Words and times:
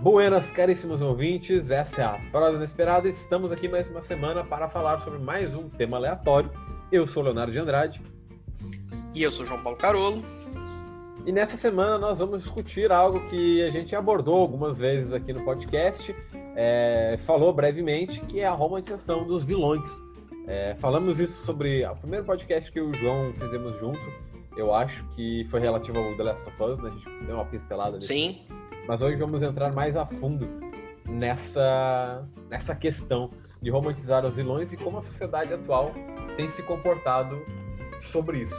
Buenas, 0.00 0.52
caríssimos 0.52 1.02
ouvintes, 1.02 1.72
essa 1.72 2.00
é 2.00 2.04
a 2.04 2.20
Prosa 2.30 2.56
Inesperada. 2.56 3.08
Estamos 3.08 3.50
aqui 3.50 3.66
mais 3.66 3.88
uma 3.90 4.00
semana 4.00 4.44
para 4.44 4.68
falar 4.68 5.00
sobre 5.00 5.18
mais 5.18 5.56
um 5.56 5.68
tema 5.68 5.96
aleatório. 5.96 6.48
Eu 6.92 7.04
sou 7.08 7.20
Leonardo 7.20 7.50
de 7.50 7.58
Andrade. 7.58 8.00
E 9.12 9.20
eu 9.20 9.32
sou 9.32 9.44
João 9.44 9.60
Paulo 9.60 9.76
Carolo. 9.76 10.22
E 11.26 11.32
nessa 11.32 11.56
semana 11.56 11.98
nós 11.98 12.20
vamos 12.20 12.42
discutir 12.42 12.92
algo 12.92 13.26
que 13.26 13.60
a 13.64 13.70
gente 13.70 13.96
abordou 13.96 14.40
algumas 14.40 14.76
vezes 14.76 15.12
aqui 15.12 15.32
no 15.32 15.44
podcast, 15.44 16.14
é, 16.54 17.18
falou 17.26 17.52
brevemente, 17.52 18.20
que 18.20 18.38
é 18.38 18.46
a 18.46 18.52
romantização 18.52 19.26
dos 19.26 19.44
vilões. 19.44 19.90
É, 20.46 20.76
falamos 20.78 21.18
isso 21.18 21.44
sobre 21.44 21.84
o 21.84 21.96
primeiro 21.96 22.24
podcast 22.24 22.70
que 22.70 22.80
o 22.80 22.94
João 22.94 23.32
fizemos 23.32 23.76
junto, 23.80 24.00
eu 24.56 24.74
acho 24.74 25.04
que 25.14 25.44
foi 25.50 25.60
relativo 25.60 25.98
ao 25.98 26.16
The 26.16 26.22
Last 26.22 26.48
of 26.48 26.62
Us, 26.62 26.78
né? 26.78 26.88
A 26.88 26.92
gente 26.92 27.26
deu 27.26 27.34
uma 27.36 27.44
pincelada 27.44 27.96
nisso. 27.96 28.08
Sim. 28.08 28.40
Mas 28.88 29.02
hoje 29.02 29.16
vamos 29.16 29.42
entrar 29.42 29.70
mais 29.74 29.94
a 29.98 30.06
fundo 30.06 30.48
nessa, 31.06 32.26
nessa 32.48 32.74
questão 32.74 33.30
de 33.60 33.70
romantizar 33.70 34.24
os 34.24 34.34
vilões 34.34 34.72
e 34.72 34.78
como 34.78 34.96
a 34.96 35.02
sociedade 35.02 35.52
atual 35.52 35.92
tem 36.38 36.48
se 36.48 36.62
comportado 36.62 37.38
sobre 37.98 38.38
isso. 38.38 38.56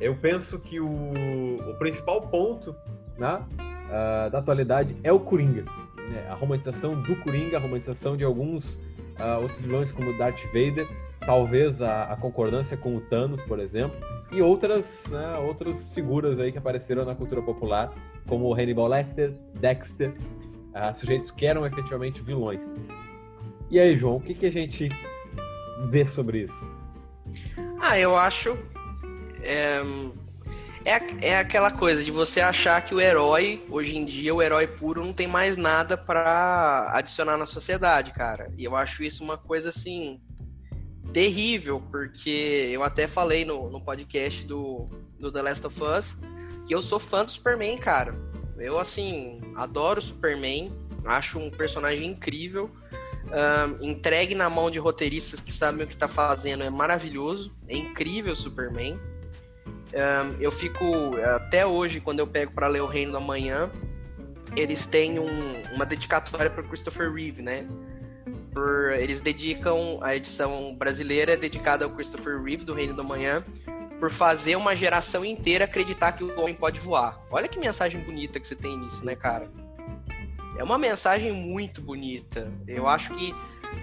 Eu 0.00 0.16
penso 0.16 0.58
que 0.58 0.80
o, 0.80 0.88
o 0.88 1.78
principal 1.78 2.22
ponto 2.22 2.74
né, 3.16 3.36
uh, 3.36 4.28
da 4.30 4.38
atualidade 4.40 4.96
é 5.04 5.12
o 5.12 5.20
Coringa. 5.20 5.62
Né? 5.96 6.26
A 6.28 6.34
romantização 6.34 7.00
do 7.00 7.14
Coringa, 7.14 7.56
a 7.56 7.60
romantização 7.60 8.16
de 8.16 8.24
alguns 8.24 8.74
uh, 8.74 9.40
outros 9.40 9.60
vilões 9.60 9.92
como 9.92 10.18
Darth 10.18 10.42
Vader, 10.46 10.88
talvez 11.20 11.80
a, 11.80 12.04
a, 12.04 12.16
concordância 12.16 12.76
com 12.76 12.96
o 12.96 13.00
Thanos, 13.00 13.40
por 13.42 13.60
exemplo, 13.60 13.96
e 14.32 14.42
outras, 14.42 15.06
né, 15.08 15.38
outras 15.38 15.90
figuras 15.90 16.40
aí 16.40 16.50
que 16.50 16.58
apareceram 16.58 17.04
na 17.04 17.14
cultura 17.14 17.42
popular 17.42 17.92
como 18.28 18.52
Hannibal 18.54 18.86
Lecter, 18.86 19.32
Dexter, 19.54 20.10
uh, 20.10 20.94
sujeitos 20.94 21.30
que 21.30 21.46
eram 21.46 21.66
efetivamente 21.66 22.20
vilões. 22.20 22.74
E 23.70 23.80
aí, 23.80 23.96
João, 23.96 24.16
o 24.16 24.20
que, 24.20 24.34
que 24.34 24.46
a 24.46 24.52
gente 24.52 24.88
vê 25.90 26.06
sobre 26.06 26.42
isso? 26.42 26.78
Ah, 27.80 27.98
eu 27.98 28.16
acho. 28.16 28.56
É, 29.42 29.82
é, 30.84 31.28
é 31.28 31.38
aquela 31.38 31.70
coisa 31.70 32.02
de 32.02 32.10
você 32.10 32.40
achar 32.40 32.80
que 32.82 32.94
o 32.94 33.00
herói, 33.00 33.64
hoje 33.68 33.96
em 33.96 34.04
dia, 34.04 34.34
o 34.34 34.42
herói 34.42 34.66
puro, 34.66 35.04
não 35.04 35.12
tem 35.12 35.26
mais 35.26 35.56
nada 35.56 35.96
para 35.96 36.90
adicionar 36.94 37.36
na 37.36 37.46
sociedade, 37.46 38.12
cara. 38.12 38.50
E 38.56 38.64
eu 38.64 38.76
acho 38.76 39.02
isso 39.02 39.24
uma 39.24 39.36
coisa 39.36 39.68
assim. 39.70 40.20
terrível, 41.12 41.82
porque 41.90 42.70
eu 42.72 42.82
até 42.82 43.06
falei 43.06 43.44
no, 43.44 43.70
no 43.70 43.80
podcast 43.80 44.46
do, 44.46 44.88
do 45.18 45.32
The 45.32 45.42
Last 45.42 45.66
of 45.66 45.82
Us 45.82 46.18
que 46.68 46.74
eu 46.74 46.82
sou 46.82 46.98
fã 46.98 47.24
do 47.24 47.30
Superman, 47.30 47.78
cara. 47.78 48.14
Eu, 48.58 48.78
assim, 48.78 49.40
adoro 49.56 50.00
o 50.00 50.02
Superman, 50.02 50.70
acho 51.06 51.38
um 51.38 51.50
personagem 51.50 52.06
incrível. 52.06 52.70
Um, 53.26 53.88
entregue 53.88 54.34
na 54.34 54.50
mão 54.50 54.70
de 54.70 54.78
roteiristas 54.78 55.40
que 55.40 55.50
sabem 55.50 55.84
o 55.84 55.88
que 55.88 55.96
tá 55.96 56.08
fazendo 56.08 56.62
é 56.62 56.70
maravilhoso, 56.70 57.54
é 57.66 57.74
incrível 57.74 58.34
o 58.34 58.36
Superman. 58.36 59.00
Um, 59.94 60.40
eu 60.40 60.52
fico, 60.52 60.84
até 61.36 61.64
hoje, 61.64 62.00
quando 62.00 62.18
eu 62.20 62.26
pego 62.26 62.52
para 62.52 62.68
ler 62.68 62.82
O 62.82 62.86
Reino 62.86 63.12
da 63.12 63.20
Manhã, 63.20 63.70
eles 64.54 64.84
têm 64.84 65.18
um, 65.18 65.62
uma 65.74 65.86
dedicatória 65.86 66.50
para 66.50 66.62
Christopher 66.62 67.10
Reeve, 67.10 67.40
né? 67.40 67.66
Por, 68.52 68.92
eles 68.92 69.22
dedicam, 69.22 69.98
a 70.02 70.14
edição 70.14 70.74
brasileira 70.74 71.32
é 71.32 71.36
dedicada 71.36 71.86
ao 71.86 71.90
Christopher 71.90 72.42
Reeve, 72.42 72.64
do 72.64 72.74
Reino 72.74 72.94
da 72.94 73.02
Manhã, 73.02 73.42
por 73.98 74.10
fazer 74.10 74.56
uma 74.56 74.76
geração 74.76 75.24
inteira 75.24 75.64
acreditar 75.64 76.12
que 76.12 76.22
o 76.22 76.40
homem 76.40 76.54
pode 76.54 76.78
voar. 76.78 77.20
Olha 77.30 77.48
que 77.48 77.58
mensagem 77.58 78.00
bonita 78.00 78.38
que 78.38 78.46
você 78.46 78.54
tem 78.54 78.76
nisso, 78.76 79.04
né, 79.04 79.16
cara? 79.16 79.50
É 80.56 80.62
uma 80.62 80.78
mensagem 80.78 81.32
muito 81.32 81.80
bonita. 81.80 82.52
Eu 82.66 82.88
acho 82.88 83.12
que 83.14 83.34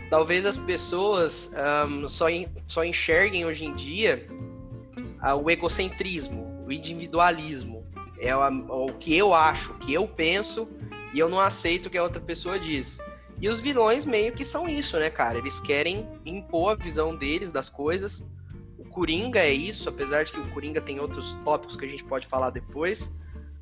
talvez 0.09 0.45
as 0.45 0.57
pessoas 0.57 1.51
um, 1.87 2.07
só, 2.07 2.25
só 2.65 2.83
enxerguem 2.83 3.45
hoje 3.45 3.65
em 3.65 3.73
dia 3.73 4.27
uh, 5.21 5.35
o 5.35 5.49
egocentrismo, 5.49 6.63
o 6.65 6.71
individualismo. 6.71 7.85
É 8.17 8.33
o 8.35 8.87
que 8.97 9.15
eu 9.15 9.33
acho, 9.33 9.73
o 9.73 9.77
que 9.77 9.93
eu 9.93 10.07
penso, 10.07 10.69
e 11.13 11.19
eu 11.19 11.27
não 11.27 11.39
aceito 11.39 11.87
o 11.87 11.89
que 11.89 11.97
a 11.97 12.03
outra 12.03 12.21
pessoa 12.21 12.57
diz. 12.57 12.97
E 13.41 13.49
os 13.49 13.59
vilões 13.59 14.05
meio 14.05 14.31
que 14.31 14.45
são 14.45 14.67
isso, 14.67 14.97
né, 14.97 15.09
cara? 15.09 15.37
Eles 15.37 15.59
querem 15.59 16.07
impor 16.25 16.71
a 16.71 16.75
visão 16.75 17.13
deles 17.13 17.51
das 17.51 17.67
coisas 17.67 18.23
Coringa 18.95 19.41
é 19.41 19.51
isso, 19.51 19.89
apesar 19.89 20.23
de 20.23 20.31
que 20.31 20.39
o 20.39 20.47
Coringa 20.51 20.79
tem 20.79 21.01
outros 21.01 21.33
tópicos 21.43 21.75
que 21.75 21.83
a 21.83 21.87
gente 21.87 22.05
pode 22.05 22.25
falar 22.25 22.49
depois. 22.49 23.07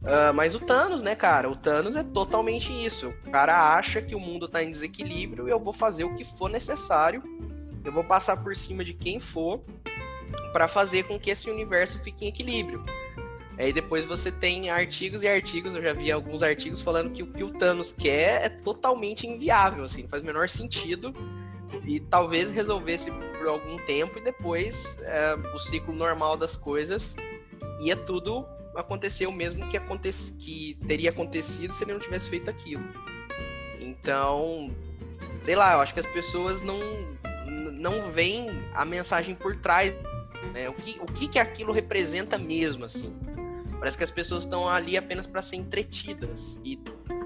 Uh, 0.04 0.32
mas 0.36 0.54
o 0.54 0.60
Thanos, 0.60 1.02
né, 1.02 1.16
cara? 1.16 1.50
O 1.50 1.56
Thanos 1.56 1.96
é 1.96 2.04
totalmente 2.04 2.72
isso. 2.72 3.12
O 3.26 3.32
cara 3.32 3.76
acha 3.76 4.00
que 4.00 4.14
o 4.14 4.20
mundo 4.20 4.48
tá 4.48 4.62
em 4.62 4.70
desequilíbrio 4.70 5.48
e 5.48 5.52
eu 5.52 5.60
vou 5.60 5.74
fazer 5.74 6.04
o 6.04 6.14
que 6.14 6.24
for 6.24 6.52
necessário. 6.52 7.24
Eu 7.84 7.92
vou 7.92 8.04
passar 8.04 8.38
por 8.38 8.56
cima 8.56 8.86
de 8.86 8.94
quem 8.94 9.20
for 9.20 9.64
para 10.52 10.68
fazer 10.68 11.04
com 11.04 11.20
que 11.20 11.32
esse 11.32 11.50
universo 11.50 11.98
fique 11.98 12.26
em 12.26 12.28
equilíbrio. 12.28 12.86
Aí 13.58 13.74
depois 13.74 14.06
você 14.06 14.32
tem 14.32 14.70
artigos 14.70 15.24
e 15.24 15.28
artigos, 15.28 15.76
eu 15.76 15.82
já 15.82 15.94
vi 15.94 16.12
alguns 16.12 16.44
artigos 16.44 16.80
falando 16.80 17.10
que 17.10 17.24
o 17.24 17.28
que 17.28 17.44
o 17.44 17.52
Thanos 17.52 17.92
quer 17.92 18.44
é 18.44 18.50
totalmente 18.50 19.26
inviável, 19.26 19.84
assim, 19.84 20.04
não 20.04 20.10
faz 20.10 20.22
o 20.22 20.26
menor 20.26 20.48
sentido 20.48 21.14
e 21.86 22.00
talvez 22.00 22.52
resolvesse 22.52 23.12
por 23.38 23.48
algum 23.48 23.78
tempo 23.78 24.18
e 24.20 24.22
depois 24.22 25.00
é, 25.02 25.36
o 25.54 25.60
ciclo 25.60 25.94
normal 25.94 26.38
das 26.38 26.56
coisas 26.56 27.16
ia 27.80 27.96
tudo 27.96 28.46
acontecer 28.76 29.28
o 29.28 29.32
mesmo 29.32 29.68
que, 29.70 29.80
que 30.40 30.78
teria 30.88 31.10
acontecido 31.10 31.74
se 31.74 31.84
ele 31.84 31.94
não 31.94 32.00
tivesse 32.00 32.30
feito 32.30 32.50
aquilo. 32.50 32.84
Então, 33.80 34.74
sei 35.42 35.56
lá, 35.56 35.74
eu 35.74 35.82
acho 35.82 35.94
que 35.94 36.00
as 36.00 36.06
pessoas 36.06 36.62
não, 36.62 36.80
não 37.74 38.12
veem 38.12 38.50
a 38.74 38.84
mensagem 38.84 39.36
por 39.36 39.56
trás, 39.58 39.94
né? 40.54 40.70
O 40.70 40.74
que, 40.74 40.98
o 41.00 41.06
que, 41.06 41.28
que 41.28 41.40
aquilo 41.40 41.72
representa 41.72 42.38
mesmo, 42.38 42.86
assim. 42.86 43.16
Parece 43.78 43.98
que 43.98 44.04
as 44.04 44.12
pessoas 44.12 44.44
estão 44.44 44.68
ali 44.68 44.98
apenas 44.98 45.28
para 45.28 45.42
ser 45.42 45.58
entretidas 45.58 46.60
e 46.64 46.80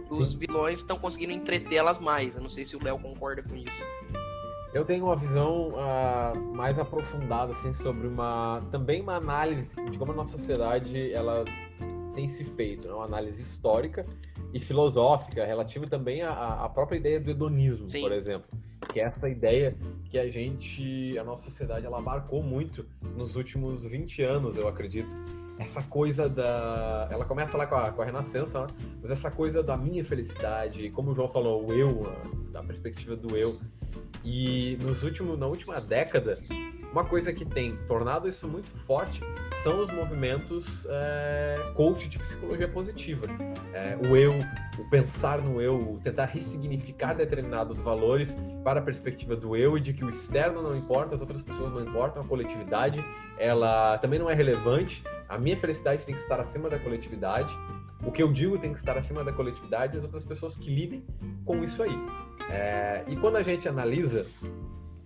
os 0.09 0.33
vilões 0.33 0.79
estão 0.79 0.97
conseguindo 0.97 1.31
entretê-las 1.31 1.99
mais. 1.99 2.35
Eu 2.35 2.41
não 2.41 2.49
sei 2.49 2.65
se 2.65 2.75
o 2.75 2.83
Léo 2.83 2.97
concorda 2.99 3.43
com 3.43 3.55
isso. 3.55 3.85
Eu 4.73 4.83
tenho 4.85 5.05
uma 5.05 5.15
visão 5.15 5.69
uh, 5.69 6.55
mais 6.55 6.77
aprofundada 6.77 7.51
assim 7.51 7.73
sobre 7.73 8.07
uma 8.07 8.61
também 8.69 9.01
uma 9.01 9.15
análise 9.15 9.75
de 9.89 9.97
como 9.97 10.11
a 10.11 10.15
nossa 10.15 10.37
sociedade 10.37 11.11
ela 11.13 11.45
tem 12.13 12.27
se 12.27 12.43
feito, 12.43 12.87
né? 12.87 12.93
uma 12.93 13.05
análise 13.05 13.41
histórica 13.41 14.05
e 14.53 14.59
filosófica 14.59 15.45
relativa 15.45 15.87
também 15.87 16.21
à, 16.23 16.65
à 16.65 16.69
própria 16.69 16.97
ideia 16.97 17.19
do 17.19 17.29
hedonismo, 17.29 17.87
Sim. 17.89 18.01
por 18.01 18.11
exemplo, 18.11 18.47
que 18.91 18.99
é 18.99 19.03
essa 19.03 19.29
ideia 19.29 19.75
que 20.09 20.17
a 20.17 20.29
gente, 20.29 21.17
a 21.17 21.23
nossa 21.23 21.45
sociedade, 21.45 21.85
ela 21.85 21.99
abarcou 21.99 22.41
muito 22.41 22.85
nos 23.15 23.35
últimos 23.35 23.85
20 23.85 24.23
anos, 24.23 24.57
eu 24.57 24.67
acredito. 24.67 25.15
Essa 25.59 25.81
coisa 25.81 26.29
da. 26.29 27.07
Ela 27.11 27.25
começa 27.25 27.57
lá 27.57 27.65
com 27.65 27.75
a, 27.75 27.91
com 27.91 28.01
a 28.01 28.05
Renascença, 28.05 28.61
né? 28.61 28.67
mas 29.01 29.11
essa 29.11 29.31
coisa 29.31 29.63
da 29.63 29.75
minha 29.75 30.05
felicidade, 30.05 30.89
como 30.91 31.11
o 31.11 31.15
João 31.15 31.27
falou, 31.29 31.67
o 31.67 31.73
eu, 31.73 32.11
da 32.51 32.63
perspectiva 32.63 33.15
do 33.15 33.35
eu, 33.35 33.59
e 34.23 34.77
nos 34.81 35.03
últimos, 35.03 35.37
na 35.37 35.45
última 35.45 35.79
década, 35.79 36.39
uma 36.91 37.03
coisa 37.03 37.31
que 37.33 37.45
tem 37.45 37.77
tornado 37.87 38.27
isso 38.27 38.47
muito 38.47 38.69
forte 38.69 39.21
são 39.63 39.83
os 39.83 39.91
movimentos 39.91 40.87
é, 40.89 41.71
coach 41.75 42.07
de 42.07 42.17
psicologia 42.17 42.67
positiva. 42.67 43.25
É, 43.73 43.97
o 44.07 44.15
eu, 44.15 44.33
o 44.79 44.89
pensar 44.89 45.41
no 45.41 45.61
eu, 45.61 45.75
o 45.75 45.99
tentar 46.01 46.25
ressignificar 46.25 47.13
determinados 47.13 47.81
valores 47.81 48.37
para 48.63 48.79
a 48.79 48.83
perspectiva 48.83 49.35
do 49.35 49.55
eu 49.55 49.77
e 49.77 49.81
de 49.81 49.93
que 49.93 50.03
o 50.03 50.09
externo 50.09 50.61
não 50.61 50.75
importa, 50.75 51.15
as 51.15 51.21
outras 51.21 51.41
pessoas 51.41 51.71
não 51.71 51.81
importam, 51.81 52.21
a 52.21 52.25
coletividade 52.25 53.03
ela 53.37 53.97
também 53.99 54.17
não 54.17 54.29
é 54.29 54.33
relevante, 54.33 55.03
a 55.29 55.37
minha 55.37 55.57
felicidade 55.57 56.05
tem 56.05 56.15
que 56.15 56.21
estar 56.21 56.39
acima 56.39 56.69
da 56.69 56.79
coletividade 56.79 57.55
o 58.03 58.11
que 58.11 58.21
eu 58.21 58.31
digo 58.31 58.57
tem 58.57 58.71
que 58.71 58.79
estar 58.79 58.97
acima 58.97 59.23
da 59.23 59.33
coletividade 59.33 59.95
e 59.95 59.97
as 59.97 60.03
outras 60.03 60.23
pessoas 60.23 60.55
que 60.55 60.73
lidem 60.73 61.03
com 61.45 61.63
isso 61.63 61.81
aí. 61.81 61.97
É, 62.49 63.03
e 63.07 63.15
quando 63.15 63.37
a 63.37 63.43
gente 63.43 63.67
analisa 63.67 64.25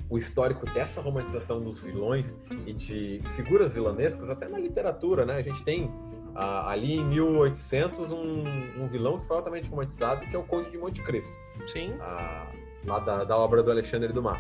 o 0.09 0.17
histórico 0.17 0.65
dessa 0.73 1.01
romantização 1.01 1.61
dos 1.61 1.79
vilões 1.79 2.35
e 2.65 2.73
de 2.73 3.21
figuras 3.35 3.73
vilanescas, 3.73 4.29
até 4.29 4.47
na 4.47 4.59
literatura, 4.59 5.25
né? 5.25 5.35
A 5.37 5.41
gente 5.41 5.63
tem 5.63 5.89
ah, 6.35 6.69
ali 6.69 6.97
em 6.97 7.05
1800 7.05 8.11
um, 8.11 8.43
um, 8.77 8.87
vilão 8.87 9.19
que 9.19 9.27
foi 9.27 9.37
altamente 9.37 9.69
romantizado, 9.69 10.25
que 10.27 10.35
é 10.35 10.39
o 10.39 10.43
Conde 10.43 10.69
de 10.69 10.77
Monte 10.77 11.01
Cristo. 11.01 11.31
Sim. 11.67 11.93
Ah, 12.01 12.51
lá 12.85 12.99
da, 12.99 13.23
da 13.23 13.37
obra 13.37 13.63
do 13.63 13.71
Alexandre 13.71 14.11
Dumas. 14.11 14.37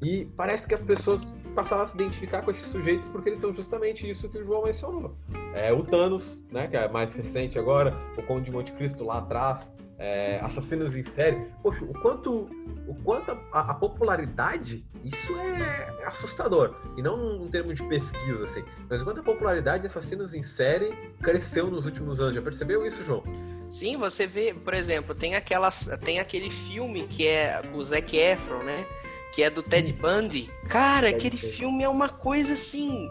E 0.00 0.26
parece 0.36 0.66
que 0.66 0.74
as 0.74 0.82
pessoas 0.82 1.34
passaram 1.52 1.82
a 1.82 1.86
se 1.86 1.94
identificar 1.94 2.42
com 2.42 2.50
esses 2.50 2.66
sujeitos 2.66 3.08
porque 3.08 3.30
eles 3.30 3.38
são 3.38 3.52
justamente 3.52 4.08
isso 4.08 4.28
que 4.28 4.38
o 4.38 4.44
João 4.44 4.64
mencionou. 4.64 5.14
É, 5.54 5.72
o 5.72 5.82
Thanos, 5.82 6.44
né, 6.50 6.66
que 6.66 6.76
é 6.76 6.88
mais 6.88 7.12
recente 7.12 7.58
agora, 7.58 7.94
o 8.16 8.22
Conde 8.22 8.46
de 8.46 8.50
Monte 8.50 8.72
Cristo 8.72 9.04
lá 9.04 9.18
atrás, 9.18 9.72
é, 9.98 10.40
assassinos 10.42 10.96
em 10.96 11.02
série. 11.02 11.46
Poxa, 11.62 11.84
o 11.84 11.92
quanto, 12.00 12.48
o 12.88 12.94
quanto 13.04 13.30
a, 13.52 13.60
a 13.70 13.74
popularidade, 13.74 14.84
isso 15.04 15.32
é, 15.36 16.00
é, 16.00 16.06
assustador. 16.06 16.74
E 16.96 17.02
não 17.02 17.16
num 17.16 17.48
termo 17.48 17.72
de 17.72 17.82
pesquisa, 17.84 18.44
assim, 18.44 18.64
mas 18.88 19.00
o 19.00 19.04
quanto 19.04 19.20
a 19.20 19.22
popularidade 19.22 19.82
de 19.82 19.86
assassinos 19.86 20.34
em 20.34 20.42
série 20.42 20.92
cresceu 21.22 21.70
nos 21.70 21.86
últimos 21.86 22.18
anos. 22.18 22.34
Já 22.34 22.42
percebeu 22.42 22.84
isso, 22.84 23.04
João? 23.04 23.22
Sim, 23.68 23.96
você 23.96 24.26
vê, 24.26 24.52
por 24.52 24.74
exemplo, 24.74 25.14
tem 25.14 25.34
aquelas, 25.34 25.88
tem 26.04 26.18
aquele 26.18 26.50
filme 26.50 27.06
que 27.06 27.26
é 27.26 27.62
o 27.72 27.82
Zac 27.82 28.16
Efron, 28.16 28.58
né? 28.58 28.84
Que 29.32 29.42
é 29.42 29.50
do 29.50 29.62
Ted 29.62 29.92
Bundy. 29.92 30.50
Cara, 30.68 31.06
Ted 31.06 31.16
aquele 31.16 31.36
Bundy. 31.36 31.52
filme 31.52 31.82
é 31.82 31.88
uma 31.88 32.08
coisa 32.08 32.52
assim 32.52 33.10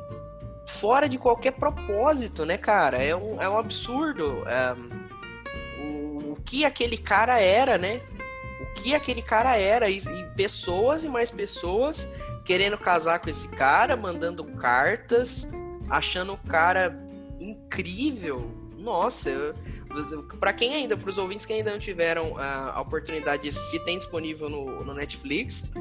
fora 0.65 1.09
de 1.09 1.17
qualquer 1.17 1.51
propósito, 1.51 2.45
né, 2.45 2.57
cara? 2.57 2.97
É 2.97 3.15
um, 3.15 3.41
é 3.41 3.49
um 3.49 3.57
absurdo. 3.57 4.43
É, 4.47 4.75
o, 5.81 6.33
o 6.33 6.37
que 6.45 6.63
aquele 6.63 6.97
cara 6.97 7.39
era, 7.39 7.77
né? 7.77 8.01
O 8.61 8.73
que 8.75 8.95
aquele 8.95 9.21
cara 9.21 9.57
era 9.57 9.89
e, 9.89 9.97
e 9.97 10.23
pessoas 10.35 11.03
e 11.03 11.09
mais 11.09 11.29
pessoas 11.29 12.07
querendo 12.43 12.77
casar 12.77 13.19
com 13.19 13.29
esse 13.29 13.47
cara, 13.49 13.95
mandando 13.95 14.43
cartas, 14.43 15.47
achando 15.89 16.33
o 16.33 16.37
cara 16.37 16.97
incrível. 17.39 18.51
Nossa, 18.77 19.55
para 20.39 20.51
quem 20.51 20.73
ainda, 20.73 20.97
para 20.97 21.09
os 21.09 21.17
ouvintes 21.17 21.45
que 21.45 21.53
ainda 21.53 21.71
não 21.71 21.79
tiveram 21.79 22.35
a, 22.37 22.71
a 22.71 22.81
oportunidade 22.81 23.43
de 23.43 23.49
assistir, 23.49 23.79
tem 23.83 23.97
disponível 23.97 24.49
no, 24.49 24.83
no, 24.83 24.93
Netflix. 24.93 25.71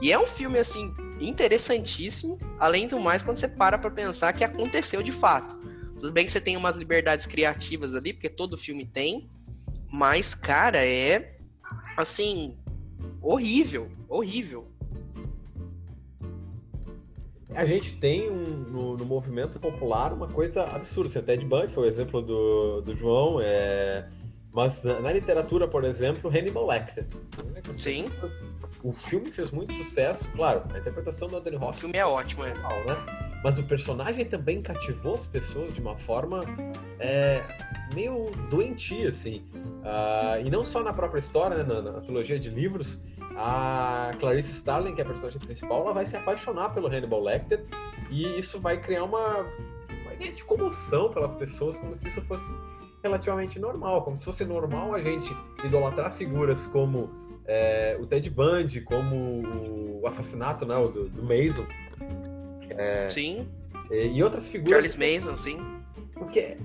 E 0.00 0.12
é 0.12 0.18
um 0.18 0.26
filme 0.26 0.58
assim 0.58 0.94
interessantíssimo. 1.20 2.38
Além 2.58 2.86
do 2.86 2.98
mais, 3.00 3.22
quando 3.22 3.36
você 3.36 3.48
para 3.48 3.78
para 3.78 3.90
pensar 3.90 4.32
que 4.32 4.44
aconteceu 4.44 5.02
de 5.02 5.12
fato. 5.12 5.56
Tudo 5.94 6.12
bem 6.12 6.24
que 6.24 6.32
você 6.32 6.40
tem 6.40 6.56
umas 6.56 6.76
liberdades 6.76 7.26
criativas 7.26 7.94
ali, 7.94 8.12
porque 8.12 8.28
todo 8.28 8.56
filme 8.56 8.86
tem, 8.86 9.28
mas 9.90 10.34
cara, 10.34 10.86
é 10.86 11.36
assim 11.96 12.56
horrível, 13.20 13.90
horrível 14.08 14.68
a 17.54 17.64
gente 17.64 17.96
tem 17.96 18.30
um, 18.30 18.64
no, 18.70 18.96
no, 18.96 19.04
movimento 19.04 19.58
popular 19.58 20.12
uma 20.12 20.28
coisa 20.28 20.62
absurda. 20.64 21.08
Assim, 21.10 21.22
Ted 21.22 21.44
Bundy 21.44 21.72
foi 21.72 21.86
o 21.86 21.88
exemplo 21.88 22.22
do, 22.22 22.80
do 22.82 22.94
João, 22.94 23.40
é... 23.40 24.08
mas 24.58 24.82
na, 24.82 24.98
na, 24.98 25.12
literatura, 25.12 25.68
por 25.68 25.84
exemplo, 25.84 26.28
Hannibal 26.28 26.66
Lecter. 26.66 27.06
Sim. 27.78 28.10
O 28.82 28.92
filme 28.92 29.30
fez 29.30 29.52
muito 29.52 29.72
sucesso, 29.72 30.28
claro, 30.34 30.64
a 30.74 30.78
interpretação 30.80 31.28
do 31.28 31.36
Anthony 31.36 31.54
Hopkins. 31.54 31.76
O 31.76 31.80
filme 31.82 31.96
é 31.96 32.04
ótimo, 32.04 32.44
é. 32.44 32.52
Legal, 32.52 32.84
né? 32.84 32.96
Mas 33.44 33.56
o 33.56 33.62
personagem 33.62 34.24
também 34.24 34.60
cativou 34.60 35.14
as 35.14 35.28
pessoas 35.28 35.72
de 35.72 35.80
uma 35.80 35.96
forma 35.96 36.40
é, 36.98 37.40
meio 37.94 38.32
doentia, 38.50 39.10
assim. 39.10 39.44
Uh, 39.54 40.44
e 40.44 40.50
não 40.50 40.64
só 40.64 40.82
na 40.82 40.92
própria 40.92 41.20
história, 41.20 41.58
né, 41.58 41.62
na, 41.62 41.92
na 41.92 42.00
trilogia 42.00 42.36
de 42.36 42.50
livros, 42.50 42.98
a 43.36 44.10
Clarice 44.18 44.50
Starling, 44.54 44.92
que 44.96 45.00
é 45.00 45.04
a 45.04 45.06
personagem 45.06 45.38
principal, 45.38 45.82
ela 45.82 45.92
vai 45.92 46.04
se 46.04 46.16
apaixonar 46.16 46.74
pelo 46.74 46.88
Hannibal 46.88 47.22
Lecter 47.22 47.64
e 48.10 48.26
isso 48.36 48.58
vai 48.58 48.80
criar 48.80 49.04
uma, 49.04 49.46
uma 50.02 50.14
ideia 50.14 50.32
de 50.32 50.42
comoção 50.42 51.12
pelas 51.12 51.32
pessoas, 51.32 51.78
como 51.78 51.94
se 51.94 52.08
isso 52.08 52.20
fosse 52.22 52.52
relativamente 53.02 53.58
normal, 53.58 54.02
como 54.02 54.16
se 54.16 54.24
fosse 54.24 54.44
normal 54.44 54.94
a 54.94 55.00
gente 55.00 55.34
idolatrar 55.64 56.12
figuras 56.12 56.66
como 56.66 57.10
é, 57.46 57.96
o 58.00 58.06
Ted 58.06 58.28
Bundy, 58.30 58.80
como 58.82 60.00
o 60.00 60.06
assassinato 60.06 60.66
né, 60.66 60.74
do, 60.74 61.08
do 61.08 61.22
Mason. 61.22 61.66
É, 62.70 63.08
sim. 63.08 63.48
E, 63.90 64.08
e 64.08 64.22
outras 64.22 64.48
figuras. 64.48 64.92
Charles 64.92 64.96
Mason, 64.96 65.36
sim. 65.36 65.58
Porque 66.14 66.58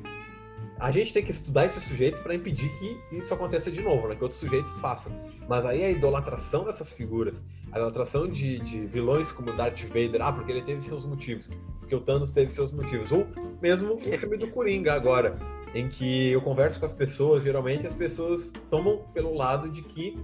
a 0.80 0.91
gente 0.91 1.13
tem 1.13 1.24
que 1.24 1.31
estudar 1.31 1.65
esses 1.65 1.83
sujeitos 1.83 2.19
para 2.19 2.36
impedir 2.36 2.69
que 2.77 3.15
isso 3.15 3.33
aconteça 3.33 3.71
de 3.71 3.81
novo, 3.81 4.09
né? 4.09 4.15
Que 4.15 4.24
outros 4.24 4.39
sujeitos 4.39 4.77
façam. 4.81 5.13
Mas 5.47 5.65
aí 5.65 5.81
a 5.81 5.89
idolatração 5.89 6.65
dessas 6.65 6.91
figuras, 6.91 7.45
a 7.71 7.77
idolatração 7.77 8.27
de, 8.27 8.59
de 8.59 8.86
vilões 8.86 9.31
como 9.31 9.53
Darth 9.53 9.81
Vader, 9.83 10.21
ah, 10.21 10.33
porque 10.33 10.51
ele 10.51 10.62
teve 10.62 10.81
seus 10.81 11.06
motivos, 11.06 11.50
porque 11.79 11.95
o 11.95 12.01
Thanos 12.01 12.31
teve 12.31 12.51
seus 12.51 12.71
motivos, 12.74 13.13
ou 13.13 13.25
mesmo 13.62 13.94
o 13.94 13.97
filme 13.97 14.36
do 14.36 14.50
Coringa 14.50 14.94
agora, 14.94 15.38
em 15.73 15.89
que 15.89 16.31
eu 16.31 16.41
converso 16.41 16.79
com 16.79 16.85
as 16.85 16.93
pessoas, 16.93 17.43
geralmente 17.43 17.87
as 17.87 17.93
pessoas 17.93 18.51
tomam 18.69 18.99
pelo 19.13 19.33
lado 19.33 19.69
de 19.69 19.81
que 19.81 20.17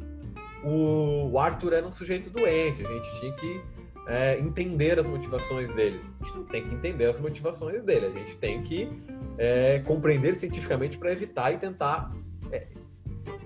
o 0.63 1.37
Arthur 1.39 1.73
era 1.73 1.87
um 1.87 1.91
sujeito 1.91 2.29
doente, 2.29 2.85
a 2.85 2.89
gente 2.89 3.19
tinha 3.19 3.33
que 3.33 3.61
é, 4.07 4.39
entender 4.39 4.99
as 4.99 5.07
motivações 5.07 5.73
dele. 5.73 6.01
A 6.19 6.25
gente 6.25 6.37
não 6.37 6.43
tem 6.43 6.67
que 6.67 6.75
entender 6.75 7.05
as 7.05 7.19
motivações 7.19 7.83
dele, 7.83 8.07
a 8.07 8.09
gente 8.09 8.35
tem 8.37 8.61
que 8.63 8.89
é, 9.37 9.79
compreender 9.79 10.35
cientificamente 10.35 10.97
para 10.97 11.11
evitar 11.11 11.53
e 11.53 11.57
tentar 11.57 12.13
é, 12.51 12.67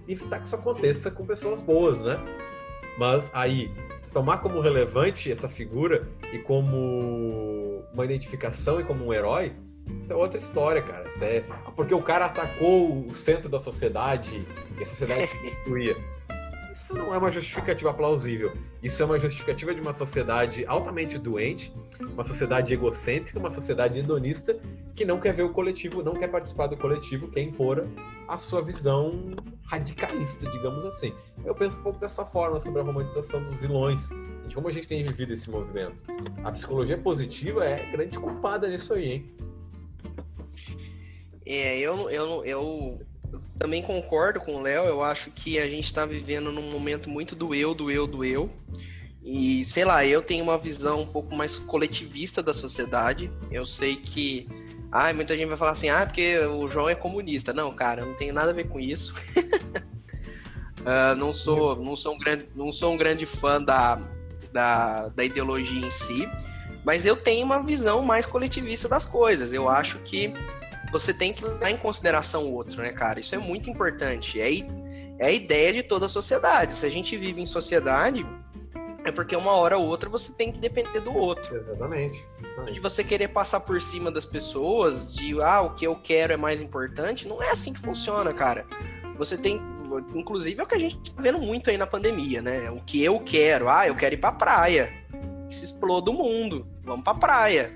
evitar 0.07 0.39
que 0.39 0.47
isso 0.47 0.55
aconteça 0.55 1.11
com 1.11 1.25
pessoas 1.25 1.61
boas, 1.61 2.01
né? 2.01 2.17
Mas 2.97 3.29
aí, 3.33 3.71
tomar 4.11 4.37
como 4.37 4.59
relevante 4.59 5.31
essa 5.31 5.49
figura 5.49 6.07
e 6.31 6.39
como 6.39 7.83
uma 7.93 8.05
identificação 8.05 8.79
e 8.79 8.83
como 8.83 9.05
um 9.05 9.13
herói, 9.13 9.53
isso 10.03 10.11
é 10.11 10.15
outra 10.15 10.37
história, 10.37 10.81
cara. 10.81 11.07
Isso 11.07 11.23
é 11.23 11.43
porque 11.75 11.93
o 11.93 12.01
cara 12.01 12.25
atacou 12.25 13.05
o 13.07 13.15
centro 13.15 13.49
da 13.49 13.59
sociedade 13.59 14.45
e 14.77 14.83
a 14.83 14.85
sociedade 14.85 15.27
se 15.27 15.37
destruía. 15.43 15.95
Isso 16.73 16.95
não 16.95 17.13
é 17.13 17.17
uma 17.17 17.31
justificativa 17.31 17.93
plausível. 17.93 18.51
Isso 18.81 19.01
é 19.01 19.05
uma 19.05 19.19
justificativa 19.19 19.73
de 19.73 19.79
uma 19.79 19.93
sociedade 19.93 20.65
altamente 20.65 21.17
doente, 21.17 21.71
uma 22.11 22.23
sociedade 22.23 22.73
egocêntrica, 22.73 23.39
uma 23.39 23.51
sociedade 23.51 23.99
hedonista 23.99 24.57
que 24.95 25.05
não 25.05 25.19
quer 25.19 25.33
ver 25.33 25.43
o 25.43 25.49
coletivo, 25.49 26.03
não 26.03 26.13
quer 26.13 26.27
participar 26.27 26.67
do 26.67 26.75
coletivo, 26.75 27.27
quer 27.29 27.41
impor 27.41 27.87
a 28.27 28.37
sua 28.37 28.61
visão 28.61 29.35
radicalista, 29.65 30.49
digamos 30.49 30.83
assim. 30.85 31.13
Eu 31.45 31.53
penso 31.53 31.79
um 31.79 31.83
pouco 31.83 31.99
dessa 31.99 32.25
forma 32.25 32.59
sobre 32.59 32.81
a 32.81 32.83
romantização 32.83 33.43
dos 33.43 33.55
vilões, 33.57 34.09
de 34.47 34.55
como 34.55 34.67
a 34.67 34.71
gente 34.71 34.87
tem 34.87 35.03
vivido 35.03 35.31
esse 35.31 35.49
movimento. 35.49 36.03
A 36.43 36.51
psicologia 36.51 36.97
positiva 36.97 37.63
é 37.63 37.89
grande 37.91 38.17
culpada 38.19 38.67
nisso 38.67 38.93
aí, 38.93 39.11
hein? 39.11 39.31
É, 41.45 41.77
eu, 41.77 42.09
eu, 42.09 42.45
eu 42.45 43.01
também 43.57 43.81
concordo 43.81 44.39
com 44.39 44.55
o 44.55 44.61
Léo. 44.61 44.85
Eu 44.85 45.03
acho 45.03 45.31
que 45.31 45.59
a 45.59 45.67
gente 45.67 45.85
está 45.85 46.05
vivendo 46.05 46.51
num 46.51 46.71
momento 46.71 47.09
muito 47.09 47.35
do 47.35 47.53
eu, 47.53 47.73
do 47.73 47.91
eu, 47.91 48.07
do 48.07 48.23
eu. 48.23 48.49
E 49.23 49.63
sei 49.63 49.85
lá, 49.85 50.05
eu 50.05 50.21
tenho 50.21 50.43
uma 50.43 50.57
visão 50.57 51.01
um 51.01 51.07
pouco 51.07 51.35
mais 51.35 51.57
coletivista 51.57 52.43
da 52.43 52.53
sociedade. 52.53 53.31
Eu 53.49 53.65
sei 53.65 53.95
que. 53.95 54.47
Ah, 54.91 55.11
muita 55.13 55.35
gente 55.35 55.47
vai 55.47 55.57
falar 55.57 55.71
assim, 55.71 55.89
ah, 55.89 56.05
porque 56.05 56.37
o 56.39 56.69
João 56.69 56.89
é 56.89 56.93
comunista. 56.93 57.51
Não, 57.53 57.73
cara, 57.73 58.01
eu 58.01 58.07
não 58.07 58.13
tenho 58.13 58.33
nada 58.33 58.51
a 58.51 58.53
ver 58.53 58.67
com 58.67 58.79
isso. 58.79 59.15
uh, 60.81 61.15
não, 61.17 61.33
sou, 61.33 61.75
não, 61.77 61.95
sou 61.95 62.13
um 62.13 62.19
grande, 62.19 62.45
não 62.55 62.71
sou 62.71 62.93
um 62.93 62.97
grande 62.97 63.25
fã 63.25 63.59
da, 63.59 63.99
da, 64.51 65.07
da 65.07 65.23
ideologia 65.23 65.83
em 65.83 65.89
si, 65.89 66.29
mas 66.85 67.07
eu 67.07 67.15
tenho 67.15 67.43
uma 67.43 67.63
visão 67.63 68.03
mais 68.03 68.27
coletivista 68.27 68.87
das 68.87 69.05
coisas. 69.05 69.51
Eu 69.51 69.67
acho 69.67 69.97
que 69.99 70.31
você 70.93 71.11
tem 71.11 71.33
que 71.33 71.43
levar 71.43 71.71
em 71.71 71.77
consideração 71.77 72.45
o 72.45 72.53
outro, 72.53 72.83
né, 72.83 72.91
cara? 72.91 73.19
Isso 73.19 73.33
é 73.33 73.37
muito 73.39 73.67
importante. 73.67 74.39
É, 74.39 74.49
é 75.17 75.25
a 75.25 75.31
ideia 75.31 75.73
de 75.73 75.81
toda 75.81 76.05
a 76.05 76.09
sociedade. 76.09 76.73
Se 76.75 76.85
a 76.85 76.89
gente 76.89 77.17
vive 77.17 77.41
em 77.41 77.47
sociedade, 77.47 78.23
é 79.03 79.11
porque 79.11 79.35
uma 79.35 79.53
hora 79.53 79.75
ou 79.75 79.87
outra 79.87 80.07
você 80.07 80.31
tem 80.31 80.51
que 80.51 80.59
depender 80.59 80.99
do 80.99 81.11
outro. 81.11 81.57
Exatamente. 81.57 82.23
De 82.71 82.79
você 82.79 83.03
querer 83.03 83.29
passar 83.29 83.61
por 83.61 83.81
cima 83.81 84.11
das 84.11 84.23
pessoas, 84.23 85.11
de 85.11 85.41
ah, 85.41 85.61
o 85.61 85.73
que 85.73 85.85
eu 85.85 85.95
quero 85.95 86.31
é 86.31 86.37
mais 86.37 86.61
importante, 86.61 87.27
não 87.27 87.41
é 87.41 87.49
assim 87.49 87.73
que 87.73 87.79
funciona, 87.79 88.31
cara. 88.31 88.63
Você 89.17 89.35
tem. 89.35 89.59
Inclusive 90.13 90.59
é 90.59 90.63
o 90.63 90.67
que 90.67 90.75
a 90.75 90.79
gente 90.79 91.11
tá 91.11 91.21
vendo 91.21 91.39
muito 91.39 91.71
aí 91.71 91.77
na 91.77 91.87
pandemia, 91.87 92.41
né? 92.41 92.69
O 92.69 92.81
que 92.81 93.03
eu 93.03 93.19
quero, 93.19 93.67
ah, 93.67 93.87
eu 93.87 93.95
quero 93.95 94.13
ir 94.13 94.19
pra 94.19 94.31
praia. 94.31 94.93
Que 95.49 95.55
se 95.55 95.65
exploda 95.65 96.11
o 96.11 96.13
mundo. 96.13 96.67
Vamos 96.83 97.03
pra 97.03 97.15
praia 97.15 97.75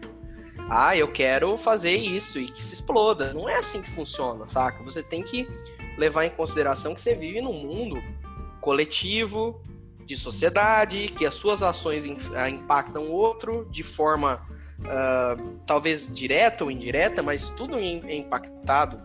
ah, 0.70 0.96
eu 0.96 1.08
quero 1.12 1.58
fazer 1.58 1.96
isso 1.96 2.40
e 2.40 2.46
que 2.46 2.64
se 2.64 2.74
exploda. 2.74 3.34
Não 3.34 3.48
é 3.48 3.56
assim 3.56 3.82
que 3.82 3.90
funciona, 3.90 4.48
saca? 4.48 4.84
Você 4.84 5.02
tem 5.02 5.24
que 5.24 5.48
levar 5.98 6.26
em 6.26 6.30
consideração 6.30 6.94
que 6.94 7.02
você 7.02 7.16
vive 7.16 7.42
num 7.42 7.54
mundo 7.54 8.02
coletivo, 8.62 9.62
de 10.08 10.16
sociedade, 10.16 11.10
que 11.10 11.26
as 11.26 11.34
suas 11.34 11.62
ações 11.62 12.06
ah, 12.34 12.50
impactam 12.50 13.04
o 13.04 13.12
outro 13.12 13.68
de 13.70 13.84
forma 13.84 14.42
uh, 14.80 15.60
talvez 15.66 16.12
direta 16.12 16.64
ou 16.64 16.72
indireta, 16.72 17.22
mas 17.22 17.50
tudo 17.50 17.78
é 17.78 18.16
impactado. 18.16 18.98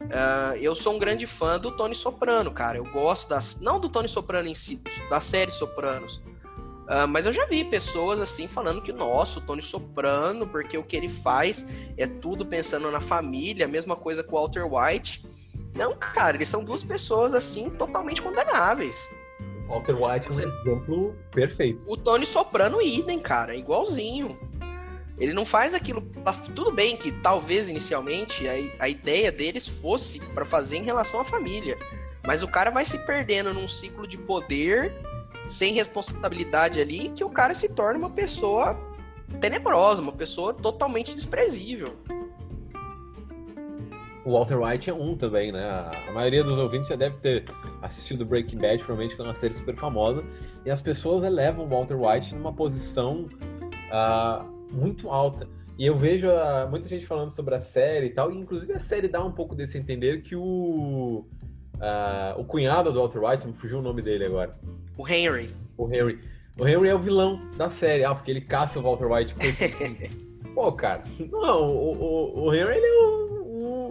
Uh, 0.00 0.56
eu 0.60 0.74
sou 0.74 0.94
um 0.94 0.98
grande 0.98 1.26
fã 1.26 1.58
do 1.58 1.72
Tony 1.72 1.94
Soprano, 1.94 2.50
cara. 2.50 2.78
Eu 2.78 2.84
gosto 2.84 3.28
das. 3.28 3.60
Não 3.60 3.78
do 3.78 3.88
Tony 3.88 4.08
Soprano 4.08 4.48
em 4.48 4.54
si, 4.54 4.80
da 5.10 5.20
série 5.20 5.50
Sopranos. 5.50 6.22
Uh, 6.90 7.06
mas 7.06 7.24
eu 7.24 7.32
já 7.32 7.46
vi 7.46 7.64
pessoas 7.64 8.18
assim 8.18 8.48
falando 8.48 8.82
que, 8.82 8.92
nossa, 8.92 9.38
o 9.38 9.42
Tony 9.42 9.62
Soprano, 9.62 10.44
porque 10.44 10.76
o 10.76 10.82
que 10.82 10.96
ele 10.96 11.08
faz 11.08 11.64
é 11.96 12.04
tudo 12.04 12.44
pensando 12.44 12.90
na 12.90 13.00
família, 13.00 13.64
a 13.66 13.68
mesma 13.68 13.94
coisa 13.94 14.24
com 14.24 14.34
o 14.34 14.40
Walter 14.40 14.64
White. 14.66 15.24
Não, 15.72 15.96
cara, 15.96 16.36
eles 16.36 16.48
são 16.48 16.64
duas 16.64 16.82
pessoas 16.82 17.32
assim 17.32 17.70
totalmente 17.70 18.20
condenáveis. 18.20 19.08
Walter 19.68 19.94
White 19.94 20.26
é 20.26 20.30
um 20.32 20.40
exemplo 20.40 21.16
perfeito. 21.30 21.84
O 21.86 21.96
Tony 21.96 22.26
Soprano, 22.26 22.82
idem, 22.82 23.20
cara, 23.20 23.54
igualzinho. 23.54 24.36
Ele 25.16 25.32
não 25.32 25.44
faz 25.44 25.74
aquilo. 25.74 26.02
Tudo 26.56 26.72
bem 26.72 26.96
que 26.96 27.12
talvez 27.12 27.68
inicialmente 27.68 28.48
a, 28.48 28.54
a 28.84 28.88
ideia 28.88 29.30
deles 29.30 29.68
fosse 29.68 30.18
para 30.18 30.44
fazer 30.44 30.78
em 30.78 30.82
relação 30.82 31.20
à 31.20 31.24
família. 31.24 31.78
Mas 32.26 32.42
o 32.42 32.48
cara 32.48 32.70
vai 32.70 32.84
se 32.84 32.98
perdendo 32.98 33.54
num 33.54 33.68
ciclo 33.68 34.08
de 34.08 34.18
poder 34.18 34.92
sem 35.50 35.74
responsabilidade 35.74 36.80
ali, 36.80 37.08
que 37.10 37.24
o 37.24 37.28
cara 37.28 37.52
se 37.54 37.74
torna 37.74 37.98
uma 37.98 38.10
pessoa 38.10 38.78
tenebrosa, 39.40 40.00
uma 40.00 40.12
pessoa 40.12 40.54
totalmente 40.54 41.14
desprezível. 41.14 41.96
O 44.24 44.32
Walter 44.32 44.62
White 44.62 44.90
é 44.90 44.94
um 44.94 45.16
também, 45.16 45.50
né? 45.50 45.64
A 46.08 46.12
maioria 46.12 46.44
dos 46.44 46.58
ouvintes 46.58 46.88
já 46.88 46.96
deve 46.96 47.16
ter 47.16 47.44
assistido 47.82 48.24
Breaking 48.24 48.58
Bad, 48.58 48.78
provavelmente 48.78 49.16
que 49.16 49.22
é 49.22 49.24
uma 49.24 49.34
série 49.34 49.54
super 49.54 49.74
famosa. 49.76 50.22
E 50.64 50.70
as 50.70 50.80
pessoas 50.80 51.24
elevam 51.24 51.64
o 51.64 51.68
Walter 51.68 51.96
White 51.96 52.34
numa 52.34 52.52
posição 52.52 53.26
uh, 53.90 54.44
muito 54.70 55.08
alta. 55.08 55.48
E 55.78 55.86
eu 55.86 55.96
vejo 55.96 56.28
uh, 56.28 56.68
muita 56.68 56.86
gente 56.86 57.06
falando 57.06 57.30
sobre 57.30 57.54
a 57.54 57.60
série 57.60 58.06
e 58.06 58.10
tal, 58.10 58.30
e 58.30 58.36
inclusive 58.36 58.72
a 58.74 58.80
série 58.80 59.08
dá 59.08 59.24
um 59.24 59.32
pouco 59.32 59.54
desse 59.54 59.78
entender 59.78 60.20
que 60.20 60.36
o, 60.36 61.24
uh, 61.76 62.38
o 62.38 62.44
cunhado 62.44 62.92
do 62.92 63.00
Walter 63.00 63.24
White, 63.24 63.46
me 63.46 63.54
fugiu 63.54 63.78
o 63.78 63.82
nome 63.82 64.02
dele 64.02 64.26
agora. 64.26 64.50
O 65.00 65.08
Henry. 65.08 65.56
O 65.78 65.88
Henry. 65.90 66.20
O 66.58 66.68
Henry 66.68 66.90
é 66.90 66.94
o 66.94 66.98
vilão 66.98 67.40
da 67.56 67.70
série, 67.70 68.04
ah, 68.04 68.14
porque 68.14 68.30
ele 68.30 68.42
caça 68.42 68.78
o 68.78 68.82
Walter 68.82 69.06
White. 69.06 69.34
Pô, 70.54 70.70
cara, 70.72 71.02
não, 71.18 71.62
o, 71.62 71.92
o, 71.92 72.44
o 72.44 72.54
Henry 72.54 72.76
ele 72.76 72.86
é 72.86 72.92
o 72.92 73.30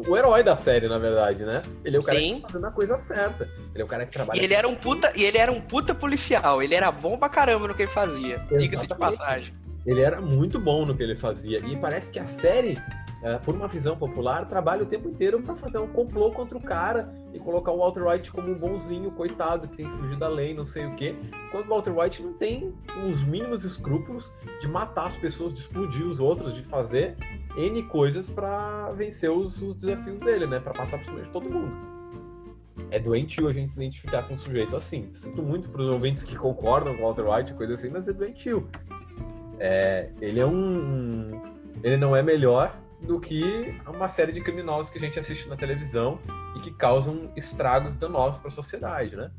o, 0.08 0.16
herói 0.16 0.44
da 0.44 0.56
série, 0.56 0.88
na 0.88 1.00
verdade, 1.00 1.44
né? 1.44 1.63
Ele 1.84 1.98
é 1.98 2.00
o 2.00 2.04
cara 2.04 2.20
Sim. 2.20 2.36
que 2.36 2.42
tá 2.42 2.48
fazendo 2.50 2.68
a 2.68 2.72
coisa 2.72 3.00
certa. 3.00 3.50
Ele 3.74 3.82
é 3.82 3.84
o 3.84 3.88
cara 3.88 4.06
que 4.06 4.13
trabalha. 4.13 4.39
E 4.39 4.44
ele 4.44 4.54
era 4.54 4.68
um 4.68 4.75
puta, 4.75 5.12
e 5.16 5.24
ele 5.24 5.38
era 5.38 5.51
um 5.51 5.60
puta 5.60 5.96
policial. 5.96 6.62
Ele 6.62 6.75
era 6.75 6.92
bom 6.92 7.18
pra 7.18 7.28
caramba 7.28 7.68
no 7.68 7.74
que 7.74 7.82
ele 7.82 7.92
fazia. 7.92 8.38
Diga-se 8.58 8.88
de 8.88 8.96
passagem. 8.96 9.54
Ele 9.86 10.01
era 10.01 10.22
muito 10.22 10.60
bom 10.60 10.86
no 10.86 10.96
que 10.96 11.04
ele 11.04 11.16
fazia. 11.16 11.60
E 11.66 11.75
parece 11.75 12.12
que 12.12 12.20
a 12.20 12.28
série 12.28 12.78
é, 13.22 13.38
por 13.38 13.54
uma 13.54 13.68
visão 13.68 13.98
popular, 13.98 14.48
trabalha 14.48 14.84
o 14.84 14.86
tempo 14.86 15.10
inteiro 15.10 15.42
para 15.42 15.56
fazer 15.56 15.78
um 15.78 15.88
complô 15.88 16.32
contra 16.32 16.58
o 16.58 16.62
cara 16.62 17.13
e 17.33 17.39
colocar 17.39 17.71
o 17.71 17.77
Walter 17.77 18.07
White 18.07 18.31
como 18.31 18.51
um 18.51 18.55
bonzinho, 18.55 19.12
coitado, 19.12 19.67
que 19.67 19.77
tem 19.77 19.89
que 19.89 19.98
fugir 19.98 20.15
da 20.15 20.27
lei, 20.27 20.53
não 20.53 20.65
sei 20.65 20.86
o 20.86 20.95
quê. 20.95 21.15
Quando 21.51 21.65
o 21.65 21.69
Walter 21.69 21.98
White 21.98 22.24
não 22.24 22.33
tem 22.33 22.74
os 23.07 23.21
mínimos 23.24 23.63
escrúpulos 23.63 24.31
de 24.59 24.67
matar 24.67 25.07
as 25.07 25.15
pessoas, 25.15 25.53
de 25.53 25.59
explodir 25.59 26.05
os 26.05 26.19
outros, 26.19 26.53
de 26.53 26.63
fazer 26.63 27.15
N 27.55 27.83
coisas 27.83 28.29
para 28.29 28.91
vencer 28.91 29.29
os, 29.29 29.62
os, 29.62 29.75
desafios 29.75 30.19
dele, 30.21 30.48
né? 30.48 30.59
Para 30.59 30.74
passar 30.74 30.98
por 30.98 31.05
cima 31.05 31.21
de 31.21 31.29
todo 31.29 31.50
mundo. 31.50 31.75
É 32.91 33.00
doentio 33.00 33.48
a 33.48 33.53
gente 33.53 33.74
se 33.74 33.79
identificar 33.79 34.24
com 34.24 34.33
um 34.33 34.38
sujeito 34.38 34.75
assim. 34.75 35.12
Sinto 35.12 35.43
muito 35.43 35.69
para 35.69 35.81
os 35.81 35.89
ouvintes 35.89 36.24
que 36.24 36.36
concordam 36.36 36.95
com 36.95 37.03
o 37.03 37.05
Walter 37.05 37.29
White, 37.29 37.53
coisa 37.53 37.74
assim, 37.74 37.89
mas 37.89 38.07
é 38.07 38.13
doentio. 38.13 38.67
É, 39.59 40.09
ele 40.21 40.39
é 40.39 40.45
um, 40.45 40.51
um. 40.51 41.41
Ele 41.83 41.98
não 41.98 42.15
é 42.15 42.24
melhor 42.24 42.75
do 43.01 43.20
que 43.20 43.75
uma 43.88 44.08
série 44.08 44.32
de 44.32 44.41
criminosos 44.41 44.91
que 44.91 44.98
a 44.98 45.01
gente 45.01 45.20
assiste 45.20 45.48
na 45.48 45.56
televisão 45.56 46.20
e 46.56 46.60
que 46.60 46.72
causam 46.72 47.32
estragos 47.36 47.96
danosos 47.96 48.39
para 48.39 48.50
a 48.50 48.51
sociedade, 48.51 49.15
né? 49.15 49.32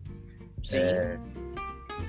Sim. 0.62 0.78
É, 0.78 1.18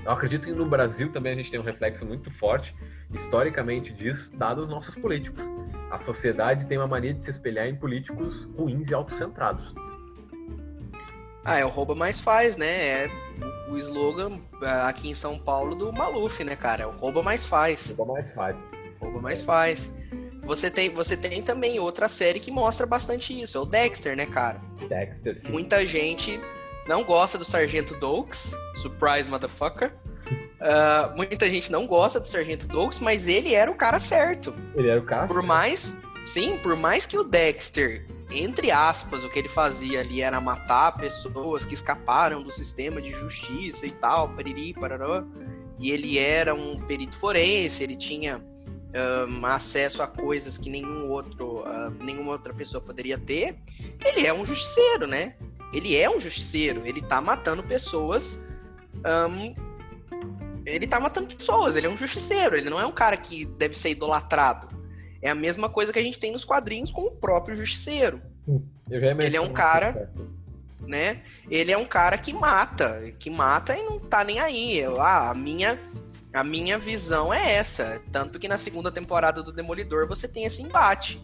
eu 0.06 0.12
acredito 0.12 0.48
que 0.48 0.54
no 0.54 0.66
Brasil 0.66 1.12
também 1.12 1.34
a 1.34 1.36
gente 1.36 1.52
tem 1.52 1.60
um 1.60 1.64
reflexo 1.64 2.06
muito 2.06 2.32
forte, 2.32 2.76
historicamente 3.14 3.94
disso, 3.94 4.36
dados 4.36 4.64
os 4.64 4.70
nossos 4.70 4.96
políticos. 4.96 5.46
A 5.92 6.00
sociedade 6.00 6.66
tem 6.66 6.78
uma 6.78 6.88
mania 6.88 7.14
de 7.14 7.24
se 7.24 7.32
espelhar 7.32 7.68
em 7.68 7.76
políticos 7.76 8.46
ruins 8.58 8.90
e 8.90 8.94
autocentrados. 8.94 9.74
Ah, 11.44 11.58
é 11.58 11.66
o 11.66 11.70
rouba 11.70 11.96
mais 11.96 12.20
faz, 12.20 12.56
né? 12.56 13.06
É 13.06 13.12
o 13.70 13.78
slogan 13.78 14.40
ah, 14.62 14.88
aqui 14.88 15.10
em 15.10 15.14
São 15.14 15.38
Paulo 15.38 15.76
do 15.76 15.92
Maluf, 15.92 16.44
né, 16.44 16.56
cara? 16.56 16.84
É 16.84 16.88
o 16.88 16.92
rouba 16.92 17.22
mais 17.22 17.46
faz. 17.46 17.94
Rouba 17.98 18.14
mais 18.14 18.32
faz. 18.34 18.58
Rouba 19.00 19.22
mais 19.22 19.42
faz. 19.42 19.92
Você 20.52 20.70
tem, 20.70 20.90
você 20.90 21.16
tem 21.16 21.42
também 21.42 21.80
outra 21.80 22.10
série 22.10 22.38
que 22.38 22.52
mostra 22.52 22.86
bastante 22.86 23.40
isso, 23.42 23.58
é 23.58 23.62
o 23.62 23.66
Dexter, 23.66 24.18
né, 24.18 24.26
cara? 24.26 24.60
Dexter, 24.90 25.40
sim. 25.40 25.50
Muita 25.50 25.86
gente 25.86 26.42
não 26.86 27.06
gosta 27.06 27.38
do 27.38 27.46
Sargento 27.46 27.96
Dokes, 27.96 28.54
surprise 28.82 29.30
motherfucker. 29.30 29.94
Uh, 30.28 31.16
muita 31.16 31.50
gente 31.50 31.72
não 31.72 31.88
gosta 31.88 32.20
do 32.20 32.28
Sargento 32.28 32.68
Dokes, 32.68 33.00
mas 33.00 33.30
ele 33.30 33.56
era 33.56 33.72
o 33.72 33.76
cara 33.76 33.98
certo. 33.98 34.54
Ele 34.76 34.90
era 34.90 35.00
o 35.00 35.06
cara 35.06 35.26
Por 35.26 35.36
certo. 35.36 35.48
mais, 35.48 36.02
sim, 36.26 36.58
por 36.58 36.76
mais 36.76 37.06
que 37.06 37.18
o 37.18 37.24
Dexter, 37.24 38.06
entre 38.30 38.72
aspas, 38.72 39.24
o 39.24 39.30
que 39.30 39.40
ele 39.40 39.48
fazia 39.48 40.02
ali 40.02 40.22
era 40.22 40.42
matar 40.42 40.98
pessoas 40.98 41.64
que 41.66 41.76
escaparam 41.76 42.44
do 42.44 42.52
sistema 42.52 43.02
de 43.02 43.12
justiça 43.14 43.88
e 43.88 43.92
tal, 43.92 44.28
pariri, 44.28 44.74
parará, 44.74 45.24
e 45.80 45.92
ele 45.92 46.20
era 46.20 46.54
um 46.54 46.78
perito 46.82 47.16
forense, 47.16 47.84
ele 47.84 47.96
tinha 47.96 48.44
um, 48.94 49.46
acesso 49.46 50.02
a 50.02 50.08
coisas 50.08 50.58
que 50.58 50.70
nenhum 50.70 51.10
outro, 51.10 51.62
uh, 51.62 51.90
nenhuma 52.04 52.32
outra 52.34 52.54
pessoa 52.54 52.82
poderia 52.82 53.18
ter, 53.18 53.56
ele 54.04 54.26
é 54.26 54.34
um 54.34 54.46
justiceiro, 54.46 55.08
né? 55.08 55.36
Ele 55.74 55.96
é 55.96 56.10
um 56.10 56.20
justiceiro, 56.20 56.86
ele 56.86 57.02
tá 57.02 57.22
matando 57.22 57.64
pessoas. 57.64 58.42
Um, 59.06 59.56
ele 60.66 60.86
tá 60.86 61.00
matando 61.00 61.34
pessoas, 61.34 61.76
ele 61.76 61.88
é 61.88 61.90
um 61.90 61.98
justiceiro, 61.98 62.56
ele 62.56 62.70
não 62.70 62.80
é 62.80 62.86
um 62.86 62.92
cara 62.92 63.18
que 63.18 63.46
deve 63.46 63.78
ser 63.78 63.90
idolatrado. 63.90 64.68
É 65.22 65.30
a 65.30 65.36
mesma 65.36 65.70
coisa 65.70 65.94
que 65.94 66.00
a 66.00 66.04
gente 66.04 66.20
tem 66.20 66.32
nos 66.32 66.46
quadrinhos 66.46 66.92
com 66.92 67.02
o 67.04 67.12
próprio 67.12 67.56
justiceiro. 67.56 68.22
ele 69.26 69.38
é 69.38 69.42
um 69.42 69.54
cara, 69.54 70.10
né? 70.82 71.22
Ele 71.50 71.72
é 71.72 71.78
um 71.78 71.86
cara 71.86 72.18
que 72.18 72.34
mata, 72.34 73.12
que 73.18 73.30
mata 73.30 73.76
e 73.76 73.84
não 73.84 74.00
tá 74.00 74.24
nem 74.24 74.40
aí. 74.40 74.78
Eu, 74.78 75.00
ah, 75.02 75.30
a 75.30 75.34
minha 75.34 75.80
a 76.34 76.44
minha 76.44 76.78
visão 76.78 77.34
é 77.34 77.54
essa. 77.54 78.02
Tanto 78.12 78.40
que 78.40 78.48
na 78.48 78.58
segunda 78.58 78.92
temporada 78.92 79.44
do 79.44 79.52
Demolidor 79.52 80.08
você 80.08 80.28
tem 80.28 80.46
esse 80.46 80.62
embate 80.62 81.22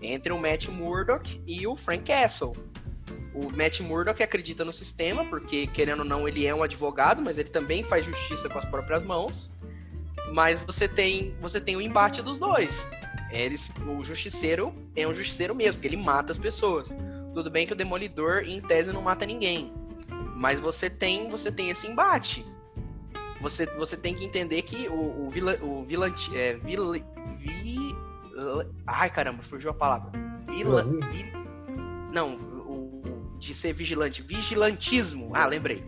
entre 0.00 0.32
o 0.32 0.38
Matt 0.38 0.68
Murdock 0.68 1.40
e 1.46 1.66
o 1.66 1.76
Frank 1.76 2.04
Castle. 2.04 2.56
O 3.34 3.50
Matt 3.56 3.80
Murdock 3.80 4.22
acredita 4.22 4.64
no 4.64 4.72
sistema, 4.72 5.24
porque, 5.24 5.66
querendo 5.68 6.00
ou 6.00 6.04
não, 6.04 6.26
ele 6.26 6.44
é 6.44 6.54
um 6.54 6.62
advogado, 6.62 7.22
mas 7.22 7.38
ele 7.38 7.48
também 7.48 7.84
faz 7.84 8.04
justiça 8.04 8.48
com 8.48 8.58
as 8.58 8.64
próprias 8.64 9.02
mãos. 9.02 9.50
Mas 10.32 10.58
você 10.58 10.88
tem, 10.88 11.36
você 11.40 11.60
tem 11.60 11.76
o 11.76 11.80
embate 11.80 12.20
dos 12.20 12.36
dois. 12.36 12.88
Eles, 13.30 13.72
o 13.86 14.02
justiceiro 14.02 14.74
é 14.96 15.06
um 15.06 15.14
justiceiro 15.14 15.54
mesmo, 15.54 15.74
porque 15.74 15.88
ele 15.88 16.02
mata 16.02 16.32
as 16.32 16.38
pessoas. 16.38 16.92
Tudo 17.32 17.50
bem 17.50 17.66
que 17.66 17.72
o 17.72 17.76
Demolidor, 17.76 18.42
em 18.44 18.60
tese, 18.60 18.92
não 18.92 19.02
mata 19.02 19.24
ninguém. 19.24 19.72
Mas 20.36 20.58
você 20.58 20.90
tem, 20.90 21.28
você 21.28 21.52
tem 21.52 21.70
esse 21.70 21.86
embate 21.86 22.44
você, 23.40 23.66
você 23.76 23.96
tem 23.96 24.14
que 24.14 24.24
entender 24.24 24.62
que 24.62 24.88
o, 24.88 25.26
o, 25.26 25.30
vila, 25.30 25.56
o 25.62 25.84
vilante, 25.84 26.36
é, 26.36 26.54
vil, 26.54 26.92
vi, 27.36 27.96
ai 28.86 29.10
caramba, 29.10 29.42
fugiu 29.42 29.70
a 29.70 29.74
palavra. 29.74 30.10
Vila, 30.46 30.84
vi, 30.84 31.32
não, 32.12 32.34
o, 32.34 33.36
de 33.38 33.54
ser 33.54 33.72
vigilante, 33.72 34.22
vigilantismo. 34.22 35.30
Ah, 35.34 35.46
lembrei. 35.46 35.84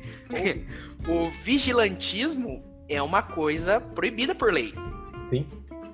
o 1.09 1.31
vigilantismo 1.43 2.65
é 2.89 3.03
uma 3.03 3.23
coisa 3.23 3.81
proibida 3.81 4.35
por 4.35 4.53
lei. 4.53 4.73
Sim. 5.25 5.47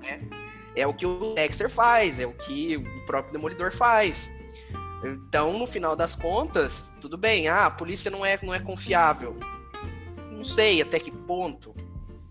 É, 0.03 0.81
é 0.81 0.87
o 0.87 0.93
que 0.93 1.05
o 1.05 1.33
Dexter 1.33 1.69
faz, 1.69 2.19
é 2.19 2.25
o 2.25 2.33
que 2.33 2.77
o 2.77 3.05
próprio 3.05 3.33
Demolidor 3.33 3.71
faz. 3.71 4.29
Então, 5.03 5.57
no 5.57 5.67
final 5.67 5.95
das 5.95 6.15
contas, 6.15 6.93
tudo 7.01 7.17
bem, 7.17 7.47
ah, 7.47 7.65
a 7.65 7.71
polícia 7.71 8.11
não 8.11 8.25
é, 8.25 8.37
não 8.41 8.53
é 8.53 8.59
confiável 8.59 9.37
não 10.37 10.43
sei 10.43 10.81
até 10.81 10.99
que 10.99 11.11
ponto. 11.11 11.75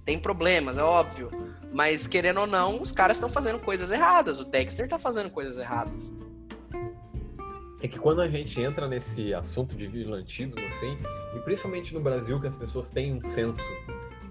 Tem 0.04 0.18
problemas, 0.18 0.78
é 0.78 0.82
óbvio. 0.82 1.28
Mas, 1.72 2.06
querendo 2.06 2.40
ou 2.40 2.46
não, 2.46 2.80
os 2.80 2.92
caras 2.92 3.16
estão 3.16 3.28
fazendo 3.28 3.58
coisas 3.58 3.90
erradas. 3.90 4.40
O 4.40 4.44
Dexter 4.44 4.88
tá 4.88 4.98
fazendo 4.98 5.28
coisas 5.28 5.58
erradas. 5.58 6.14
É 7.82 7.88
que 7.88 7.98
quando 7.98 8.22
a 8.22 8.28
gente 8.28 8.60
entra 8.60 8.88
nesse 8.88 9.34
assunto 9.34 9.76
de 9.76 9.86
vigilantismo, 9.86 10.54
assim, 10.70 10.96
e 11.36 11.40
principalmente 11.40 11.92
no 11.92 12.00
Brasil, 12.00 12.40
que 12.40 12.46
as 12.46 12.56
pessoas 12.56 12.90
têm 12.90 13.12
um 13.12 13.20
senso 13.20 13.60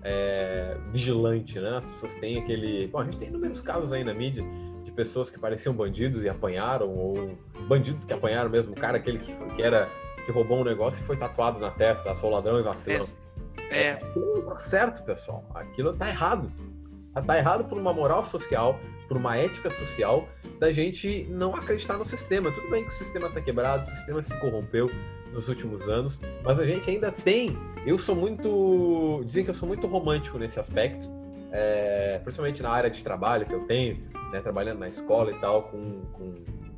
é, 0.02 0.78
vigilante, 0.92 1.60
né? 1.60 1.78
As 1.78 1.90
pessoas 1.90 2.16
têm 2.16 2.40
aquele. 2.40 2.88
Bom, 2.88 3.00
a 3.00 3.04
gente 3.06 3.18
tem 3.18 3.28
inúmeros 3.28 3.62
casos 3.62 3.92
aí 3.92 4.04
na 4.04 4.14
mídia 4.14 4.44
de 4.84 4.92
pessoas 4.92 5.30
que 5.30 5.38
pareciam 5.38 5.76
bandidos 5.76 6.24
e 6.24 6.30
apanharam, 6.30 6.90
ou 6.90 7.38
bandidos 7.68 8.06
que 8.06 8.14
apanharam 8.14 8.50
mesmo, 8.50 8.72
o 8.72 8.76
cara 8.76 8.98
aquele 8.98 9.20
que, 9.20 9.36
que 9.56 9.62
era 9.62 9.90
que 10.26 10.32
roubou 10.32 10.60
um 10.60 10.64
negócio 10.64 11.02
e 11.02 11.06
foi 11.06 11.18
tatuado 11.18 11.60
na 11.60 11.70
testa, 11.70 12.16
sou 12.16 12.30
ladrão 12.30 12.60
e 12.60 12.64
vacilo. 12.64 13.06
É. 13.06 13.25
É. 13.70 13.92
Aquilo 13.92 14.42
tá 14.44 14.56
certo, 14.56 15.04
pessoal. 15.04 15.46
Aquilo 15.54 15.94
tá 15.94 16.10
errado. 16.10 16.52
Tá 17.26 17.38
errado 17.38 17.64
por 17.66 17.78
uma 17.78 17.94
moral 17.94 18.26
social, 18.26 18.78
por 19.08 19.16
uma 19.16 19.38
ética 19.38 19.70
social, 19.70 20.28
da 20.60 20.74
gente 20.74 21.26
não 21.30 21.56
acreditar 21.56 21.98
no 21.98 22.04
sistema. 22.04 22.52
Tudo 22.52 22.70
bem 22.70 22.84
que 22.84 22.90
o 22.90 22.94
sistema 22.94 23.30
tá 23.30 23.40
quebrado, 23.40 23.84
o 23.84 23.90
sistema 23.90 24.22
se 24.22 24.38
corrompeu 24.40 24.92
nos 25.32 25.48
últimos 25.48 25.88
anos, 25.88 26.20
mas 26.44 26.60
a 26.60 26.66
gente 26.66 26.90
ainda 26.90 27.12
tem. 27.12 27.58
Eu 27.86 27.98
sou 27.98 28.16
muito. 28.16 29.24
Dizem 29.26 29.46
que 29.46 29.50
eu 29.50 29.54
sou 29.54 29.68
muito 29.68 29.88
romântico 29.88 30.38
nesse 30.38 30.60
aspecto, 30.60 31.10
é, 31.52 32.20
principalmente 32.24 32.62
na 32.62 32.70
área 32.70 32.90
de 32.90 33.02
trabalho 33.02 33.46
que 33.46 33.54
eu 33.54 33.66
tenho, 33.66 33.98
né, 34.32 34.42
trabalhando 34.42 34.80
na 34.80 34.88
escola 34.88 35.32
e 35.32 35.40
tal, 35.40 35.64
com, 35.64 36.02
com, 36.14 36.36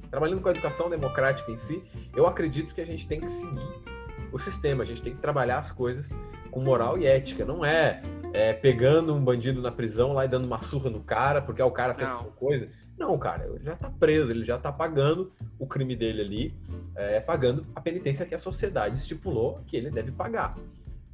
trabalhando 0.09 0.41
com 0.41 0.49
a 0.49 0.51
educação 0.51 0.87
democrática 0.87 1.51
em 1.51 1.57
si. 1.57 1.83
Eu 2.15 2.27
acredito 2.27 2.75
que 2.75 2.81
a 2.81 2.85
gente 2.85 3.07
tem 3.07 3.19
que 3.19 3.29
seguir 3.29 3.97
o 4.31 4.37
sistema, 4.37 4.83
a 4.83 4.85
gente 4.85 5.01
tem 5.01 5.15
que 5.15 5.21
trabalhar 5.21 5.59
as 5.59 5.71
coisas 5.71 6.11
com 6.57 6.63
moral 6.63 6.97
e 6.97 7.05
ética. 7.05 7.45
Não 7.45 7.63
é, 7.63 8.01
é, 8.33 8.51
pegando 8.51 9.13
um 9.13 9.23
bandido 9.23 9.61
na 9.61 9.71
prisão 9.71 10.13
lá 10.13 10.25
e 10.25 10.27
dando 10.27 10.45
uma 10.45 10.59
surra 10.61 10.89
no 10.89 11.01
cara 11.01 11.39
porque 11.39 11.61
o 11.61 11.69
cara 11.69 11.93
fez 11.93 12.09
alguma 12.09 12.31
coisa. 12.31 12.67
Não, 12.97 13.15
cara, 13.19 13.45
ele 13.45 13.63
já 13.63 13.75
tá 13.75 13.91
preso, 13.91 14.31
ele 14.31 14.43
já 14.43 14.57
tá 14.57 14.71
pagando 14.71 15.31
o 15.59 15.67
crime 15.67 15.95
dele 15.95 16.21
ali, 16.21 16.53
é, 16.95 17.19
pagando 17.19 17.63
a 17.75 17.79
penitência 17.79 18.25
que 18.25 18.33
a 18.33 18.39
sociedade 18.39 18.97
estipulou 18.97 19.59
que 19.67 19.77
ele 19.77 19.91
deve 19.91 20.11
pagar. 20.11 20.57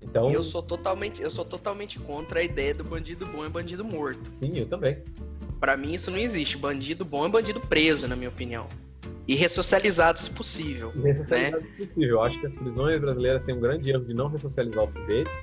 Então, 0.02 0.30
eu 0.30 0.44
sou 0.44 0.64
totalmente, 0.64 1.22
eu 1.22 1.30
sou 1.30 1.44
totalmente 1.44 2.00
contra 2.00 2.40
a 2.40 2.44
ideia 2.44 2.74
do 2.74 2.86
bandido 2.86 3.26
bom 3.26 3.46
e 3.46 3.50
bandido 3.50 3.84
morto. 3.84 4.32
Sim, 4.42 4.58
eu 4.58 4.66
também. 4.66 5.00
Para 5.60 5.76
mim 5.76 5.94
isso 5.94 6.10
não 6.10 6.18
existe. 6.18 6.58
Bandido 6.58 7.04
bom 7.04 7.26
é 7.26 7.30
bandido 7.30 7.60
preso, 7.60 8.08
na 8.08 8.16
minha 8.16 8.30
opinião. 8.30 8.68
E 9.28 9.36
ressocializado, 9.36 10.20
se 10.20 10.30
possível. 10.30 10.92
E 10.96 11.02
ressocializado, 11.02 11.64
né? 11.64 11.70
se 11.70 11.86
possível. 11.86 12.10
Eu 12.10 12.22
acho 12.24 12.40
que 12.40 12.46
as 12.46 12.54
prisões 12.54 13.00
brasileiras 13.00 13.44
têm 13.44 13.56
um 13.56 13.60
grande 13.60 13.90
erro 13.90 14.04
de 14.04 14.14
não 14.14 14.28
ressocializar 14.28 14.84
os 14.84 14.92
sujeitos. 14.92 15.34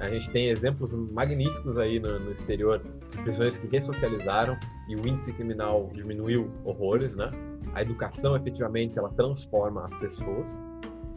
A 0.00 0.08
gente 0.08 0.30
tem 0.30 0.48
exemplos 0.48 0.92
magníficos 0.92 1.76
aí 1.76 1.98
no, 1.98 2.18
no 2.20 2.30
exterior, 2.30 2.80
prisões 3.22 3.58
que 3.58 3.66
ressocializaram 3.66 4.56
e 4.88 4.94
o 4.94 5.06
índice 5.06 5.32
criminal 5.32 5.90
diminuiu 5.92 6.50
horrores, 6.64 7.16
né? 7.16 7.30
A 7.74 7.82
educação, 7.82 8.36
efetivamente, 8.36 8.98
ela 8.98 9.10
transforma 9.10 9.86
as 9.86 9.94
pessoas. 9.96 10.56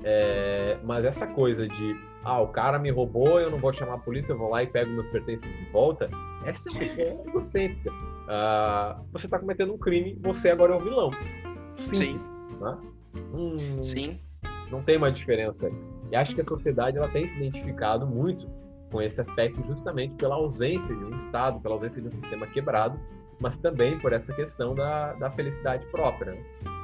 É, 0.03 0.79
mas 0.83 1.05
essa 1.05 1.27
coisa 1.27 1.67
de, 1.67 1.95
ah, 2.23 2.41
o 2.41 2.47
cara 2.47 2.79
me 2.79 2.89
roubou, 2.89 3.39
eu 3.39 3.51
não 3.51 3.59
vou 3.59 3.71
chamar 3.71 3.93
a 3.93 3.97
polícia, 3.99 4.33
eu 4.33 4.37
vou 4.37 4.49
lá 4.49 4.63
e 4.63 4.67
pego 4.67 4.91
meus 4.91 5.07
pertences 5.09 5.47
de 5.47 5.65
volta, 5.71 6.09
essa 6.45 6.69
é 6.69 6.71
uma 6.71 6.83
é 6.83 7.21
egocêntrica. 7.27 7.91
Uh, 7.91 9.05
você 9.11 9.27
está 9.27 9.37
cometendo 9.37 9.73
um 9.73 9.77
crime, 9.77 10.17
você 10.21 10.49
agora 10.49 10.73
é 10.73 10.75
o 10.75 10.79
vilão. 10.79 11.11
Sim. 11.81 11.95
Sim. 11.95 12.19
Né? 12.59 12.77
Hum, 13.33 13.83
Sim. 13.83 14.19
Não 14.69 14.81
tem 14.81 14.97
uma 14.97 15.11
diferença. 15.11 15.69
E 16.11 16.15
acho 16.15 16.33
que 16.33 16.41
a 16.41 16.45
sociedade 16.45 16.97
ela 16.97 17.07
tem 17.09 17.27
se 17.27 17.35
identificado 17.35 18.05
muito 18.07 18.47
com 18.91 19.01
esse 19.01 19.21
aspecto 19.21 19.61
justamente 19.67 20.15
pela 20.15 20.35
ausência 20.35 20.95
de 20.95 21.03
um 21.03 21.13
Estado, 21.13 21.59
pela 21.61 21.75
ausência 21.75 22.01
de 22.01 22.07
um 22.07 22.11
sistema 22.11 22.45
quebrado, 22.47 23.00
mas 23.39 23.57
também 23.57 23.97
por 24.00 24.13
essa 24.13 24.33
questão 24.33 24.75
da, 24.75 25.13
da 25.13 25.31
felicidade 25.31 25.85
própria. 25.88 26.33
Né? 26.33 26.43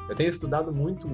Eu 0.09 0.15
tenho 0.15 0.29
estudado 0.29 0.73
muito 0.73 1.07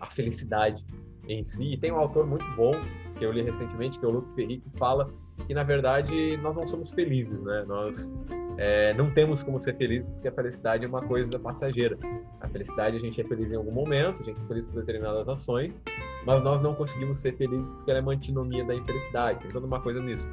a 0.00 0.06
felicidade 0.10 0.84
em 1.28 1.44
si, 1.44 1.74
e 1.74 1.76
tem 1.76 1.92
um 1.92 1.98
autor 1.98 2.26
muito 2.26 2.44
bom 2.56 2.72
que 3.18 3.24
eu 3.24 3.32
li 3.32 3.42
recentemente, 3.42 3.98
que 3.98 4.04
é 4.04 4.08
o 4.08 4.12
Luc 4.12 4.34
Ferry, 4.34 4.58
que 4.58 4.78
fala 4.78 5.12
que, 5.46 5.54
na 5.54 5.62
verdade, 5.62 6.36
nós 6.38 6.54
não 6.54 6.66
somos 6.66 6.90
felizes, 6.90 7.40
né? 7.42 7.64
Nós 7.66 8.12
é, 8.56 8.92
não 8.94 9.10
temos 9.10 9.42
como 9.42 9.60
ser 9.60 9.76
felizes 9.76 10.08
porque 10.10 10.28
a 10.28 10.32
felicidade 10.32 10.84
é 10.84 10.88
uma 10.88 11.02
coisa 11.02 11.38
passageira. 11.38 11.96
A 12.40 12.48
felicidade 12.48 12.96
a 12.96 13.00
gente 13.00 13.20
é 13.20 13.24
feliz 13.24 13.52
em 13.52 13.56
algum 13.56 13.72
momento, 13.72 14.22
a 14.22 14.26
gente 14.26 14.40
é 14.40 14.46
feliz 14.46 14.66
por 14.66 14.80
determinadas 14.80 15.28
ações, 15.28 15.80
mas 16.26 16.42
nós 16.42 16.60
não 16.60 16.74
conseguimos 16.74 17.20
ser 17.20 17.36
felizes 17.36 17.66
porque 17.76 17.90
ela 17.90 18.00
é 18.00 18.02
uma 18.02 18.12
antinomia 18.12 18.64
da 18.64 18.74
infelicidade. 18.74 19.48
Toda 19.48 19.66
uma 19.66 19.80
coisa 19.80 20.00
nisso. 20.00 20.30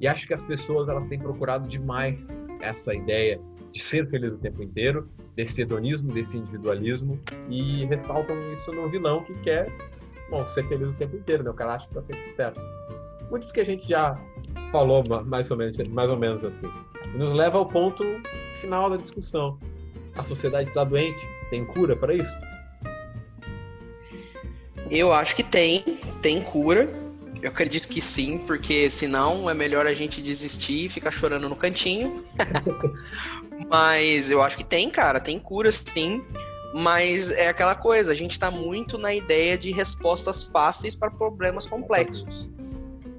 E 0.00 0.08
acho 0.08 0.26
que 0.26 0.34
as 0.34 0.42
pessoas 0.42 0.88
elas 0.88 1.06
têm 1.08 1.18
procurado 1.18 1.68
demais 1.68 2.26
essa 2.60 2.94
ideia 2.94 3.40
de 3.70 3.80
ser 3.80 4.08
feliz 4.08 4.32
o 4.32 4.38
tempo 4.38 4.62
inteiro, 4.62 5.08
desse 5.34 5.62
hedonismo, 5.62 6.12
desse 6.12 6.36
individualismo, 6.36 7.18
e 7.48 7.86
ressaltam 7.86 8.36
isso 8.52 8.70
no 8.72 8.88
vilão 8.88 9.24
que 9.24 9.32
quer 9.40 9.72
bom, 10.32 10.48
ser 10.48 10.66
feliz 10.66 10.90
o 10.90 10.94
tempo 10.94 11.14
inteiro, 11.14 11.44
né? 11.44 11.50
O 11.50 11.54
cara 11.54 11.74
acha 11.74 11.86
que 11.86 11.94
tá 11.94 12.00
sempre 12.00 12.26
certo. 12.28 12.60
Muito 13.32 13.46
do 13.46 13.52
que 13.54 13.62
a 13.62 13.64
gente 13.64 13.88
já 13.88 14.14
falou 14.70 15.02
mais 15.24 15.50
ou 15.50 15.56
menos, 15.56 15.78
mais 15.88 16.10
ou 16.10 16.18
menos 16.18 16.44
assim. 16.44 16.70
E 17.14 17.16
nos 17.16 17.32
leva 17.32 17.56
ao 17.56 17.64
ponto 17.64 18.04
final 18.60 18.90
da 18.90 18.98
discussão. 18.98 19.58
A 20.14 20.22
sociedade 20.22 20.68
está 20.68 20.84
doente? 20.84 21.26
Tem 21.48 21.64
cura 21.64 21.96
para 21.96 22.14
isso? 22.14 22.38
Eu 24.90 25.14
acho 25.14 25.34
que 25.34 25.42
tem, 25.42 25.82
tem 26.20 26.42
cura. 26.42 26.86
Eu 27.40 27.48
acredito 27.48 27.88
que 27.88 28.02
sim, 28.02 28.36
porque 28.36 28.90
senão 28.90 29.48
é 29.48 29.54
melhor 29.54 29.86
a 29.86 29.94
gente 29.94 30.20
desistir 30.20 30.84
e 30.84 30.88
ficar 30.90 31.10
chorando 31.10 31.48
no 31.48 31.56
cantinho. 31.56 32.22
Mas 33.66 34.30
eu 34.30 34.42
acho 34.42 34.58
que 34.58 34.64
tem, 34.64 34.90
cara, 34.90 35.18
tem 35.18 35.38
cura 35.38 35.72
sim. 35.72 36.22
Mas 36.74 37.30
é 37.30 37.48
aquela 37.48 37.74
coisa, 37.74 38.12
a 38.12 38.14
gente 38.14 38.32
está 38.32 38.50
muito 38.50 38.98
na 38.98 39.14
ideia 39.14 39.56
de 39.56 39.70
respostas 39.70 40.42
fáceis 40.42 40.94
para 40.94 41.10
problemas 41.10 41.66
complexos. 41.66 42.50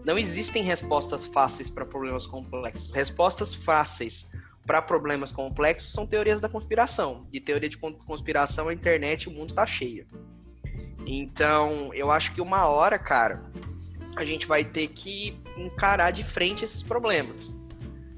Não 0.06 0.18
existem 0.18 0.64
respostas 0.64 1.26
fáceis 1.26 1.70
para 1.70 1.86
problemas 1.86 2.26
complexos. 2.26 2.92
Respostas 2.92 3.54
fáceis 3.54 4.30
para 4.66 4.82
problemas 4.82 5.32
complexos 5.32 5.92
são 5.92 6.06
teorias 6.06 6.40
da 6.40 6.50
conspiração. 6.50 7.28
De 7.32 7.40
teoria 7.40 7.70
de 7.70 7.78
conspiração, 7.78 8.68
a 8.68 8.74
internet, 8.74 9.30
o 9.30 9.32
mundo 9.32 9.50
está 9.50 9.66
cheio. 9.66 10.06
Então, 11.06 11.94
eu 11.94 12.12
acho 12.12 12.34
que 12.34 12.42
uma 12.42 12.68
hora, 12.68 12.98
cara, 12.98 13.44
a 14.16 14.24
gente 14.24 14.46
vai 14.46 14.64
ter 14.64 14.88
que 14.88 15.38
encarar 15.58 16.12
de 16.12 16.24
frente 16.24 16.64
esses 16.64 16.84
problemas. 16.84 17.56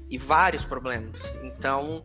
E 0.08 0.18
vários 0.18 0.64
problemas. 0.64 1.20
Então, 1.42 2.04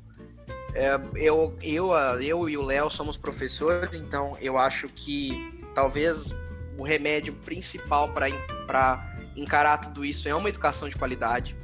é, 0.74 1.00
eu, 1.16 1.56
eu, 1.62 1.94
eu 2.20 2.50
e 2.50 2.58
o 2.58 2.64
Léo 2.64 2.90
somos 2.90 3.18
professores, 3.18 3.98
então 3.98 4.38
eu 4.40 4.58
acho 4.58 4.88
que 4.90 5.54
talvez 5.76 6.34
o 6.78 6.84
remédio 6.84 7.34
principal 7.34 8.10
para 8.10 9.11
encarar 9.36 9.78
tudo 9.78 10.04
isso 10.04 10.28
é 10.28 10.36
uma 10.36 10.50
educação 10.50 10.88
de 10.88 10.96
qualidade. 10.96 11.56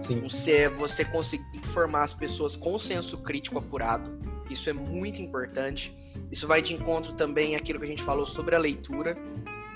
Sim. 0.00 0.20
Você, 0.20 0.68
você 0.68 1.04
conseguir 1.04 1.64
formar 1.66 2.04
as 2.04 2.12
pessoas 2.12 2.56
com 2.56 2.78
senso 2.78 3.18
crítico 3.18 3.58
apurado. 3.58 4.18
Isso 4.50 4.68
é 4.68 4.72
muito 4.72 5.22
importante. 5.22 5.94
Isso 6.30 6.46
vai 6.46 6.60
de 6.60 6.74
encontro 6.74 7.12
também 7.12 7.54
àquilo 7.54 7.78
que 7.78 7.84
a 7.84 7.88
gente 7.88 8.02
falou 8.02 8.26
sobre 8.26 8.54
a 8.54 8.58
leitura 8.58 9.16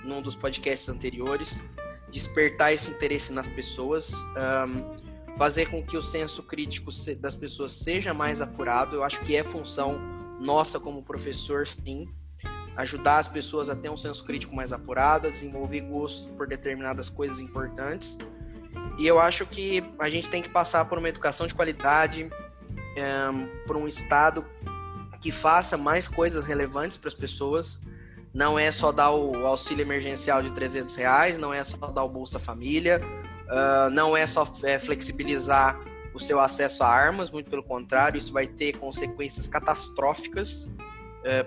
num 0.05 0.21
dos 0.21 0.35
podcasts 0.35 0.89
anteriores. 0.89 1.63
Despertar 2.11 2.73
esse 2.73 2.91
interesse 2.91 3.33
nas 3.33 3.47
pessoas. 3.47 4.13
Um, 4.13 5.35
fazer 5.37 5.67
com 5.67 5.83
que 5.83 5.97
o 5.97 6.03
senso 6.03 6.43
crítico 6.43 6.91
das 7.19 7.37
pessoas 7.37 7.73
seja 7.73 8.13
mais 8.15 8.41
apurado. 8.41 8.97
Eu 8.97 9.05
acho 9.05 9.21
que 9.21 9.37
é 9.37 9.45
função 9.45 10.01
nossa 10.41 10.81
como 10.81 11.03
professor, 11.03 11.67
sim, 11.67 12.09
ajudar 12.77 13.19
as 13.19 13.29
pessoas 13.29 13.69
a 13.71 13.77
ter 13.77 13.89
um 13.89 13.97
senso 13.97 14.25
crítico 14.25 14.55
mais 14.55 14.73
apurado, 14.73 15.29
a 15.29 15.31
desenvolver 15.31 15.81
gosto 15.81 16.29
por 16.33 16.47
determinadas 16.47 17.09
coisas 17.09 17.41
importantes. 17.41 18.19
E 18.99 19.07
eu 19.07 19.19
acho 19.19 19.47
que 19.47 19.85
a 19.99 20.09
gente 20.09 20.29
tem 20.29 20.43
que 20.43 20.49
passar 20.49 20.85
por 20.85 20.99
uma 20.99 21.09
educação 21.09 21.47
de 21.47 21.55
qualidade, 21.55 22.31
eh, 22.97 23.49
por 23.67 23.77
um 23.77 23.89
Estado 23.89 24.45
que 25.21 25.33
faça 25.33 25.77
mais 25.77 26.07
coisas 26.07 26.45
relevantes 26.45 26.97
para 26.97 27.09
as 27.09 27.15
pessoas. 27.15 27.81
Não 28.33 28.59
é 28.59 28.71
só 28.71 28.93
dar 28.93 29.11
o 29.11 29.47
auxílio 29.47 29.83
emergencial 29.83 30.43
de 30.43 30.53
300 30.53 30.95
reais, 30.97 31.39
não 31.39 31.53
é 31.53 31.63
só 31.65 31.77
dar 31.89 32.05
o 32.05 32.09
Bolsa 32.09 32.39
Família, 32.39 33.01
Uh, 33.45 33.91
não 33.91 34.17
é 34.17 34.27
só 34.27 34.51
é, 34.63 34.79
flexibilizar 34.79 35.79
o 36.15 36.21
seu 36.21 36.41
acesso 36.41 36.83
a 36.83 36.89
armas, 36.89 37.31
muito 37.31 37.51
pelo 37.51 37.63
contrário, 37.63 38.17
isso 38.17 38.33
vai 38.33 38.47
ter 38.47 38.79
consequências 38.79 39.47
catastróficas, 39.49 40.69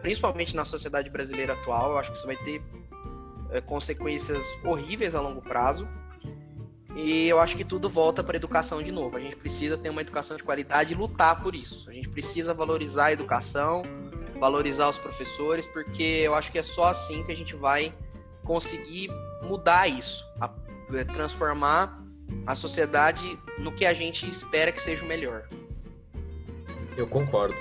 principalmente 0.01 0.55
na 0.55 0.65
sociedade 0.65 1.09
brasileira 1.09 1.53
atual. 1.53 1.91
Eu 1.91 1.97
acho 1.97 2.11
que 2.11 2.17
isso 2.17 2.27
vai 2.27 2.37
ter 2.37 2.59
uh, 2.59 3.61
consequências 3.65 4.43
horríveis 4.63 5.15
a 5.15 5.21
longo 5.21 5.41
prazo. 5.41 5.87
E 6.95 7.27
eu 7.27 7.39
acho 7.39 7.55
que 7.55 7.63
tudo 7.63 7.87
volta 7.87 8.23
para 8.23 8.35
a 8.35 8.37
educação 8.37 8.81
de 8.81 8.91
novo. 8.91 9.15
A 9.15 9.19
gente 9.19 9.35
precisa 9.35 9.77
ter 9.77 9.89
uma 9.89 10.01
educação 10.01 10.35
de 10.35 10.43
qualidade 10.43 10.93
e 10.93 10.97
lutar 10.97 11.43
por 11.43 11.53
isso. 11.53 11.89
A 11.89 11.93
gente 11.93 12.09
precisa 12.09 12.55
valorizar 12.55 13.05
a 13.05 13.13
educação, 13.13 13.83
valorizar 14.39 14.89
os 14.89 14.97
professores, 14.97 15.67
porque 15.67 16.01
eu 16.01 16.33
acho 16.33 16.51
que 16.51 16.57
é 16.57 16.63
só 16.63 16.85
assim 16.85 17.23
que 17.23 17.31
a 17.31 17.35
gente 17.35 17.55
vai 17.55 17.93
conseguir 18.43 19.11
mudar 19.43 19.87
isso, 19.87 20.25
é, 20.93 21.03
transformar 21.03 22.01
a 22.45 22.55
sociedade 22.55 23.37
no 23.59 23.71
que 23.71 23.85
a 23.85 23.93
gente 23.93 24.27
espera 24.27 24.71
que 24.71 24.81
seja 24.81 25.05
o 25.05 25.07
melhor. 25.07 25.47
Eu 26.95 27.05
concordo. 27.05 27.53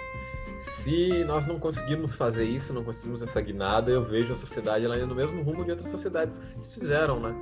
Se 0.67 1.25
nós 1.25 1.47
não 1.47 1.59
conseguirmos 1.59 2.15
fazer 2.15 2.45
isso, 2.45 2.73
não 2.73 2.85
conseguirmos 2.85 3.23
essa 3.23 3.41
guinada, 3.41 3.91
eu 3.91 4.05
vejo 4.05 4.33
a 4.33 4.37
sociedade 4.37 4.85
ela 4.85 4.97
indo 4.97 5.07
no 5.07 5.15
mesmo 5.15 5.43
rumo 5.43 5.65
de 5.65 5.71
outras 5.71 5.91
sociedades 5.91 6.39
que 6.39 6.45
se 6.45 6.59
desfizeram, 6.59 7.21
né? 7.21 7.35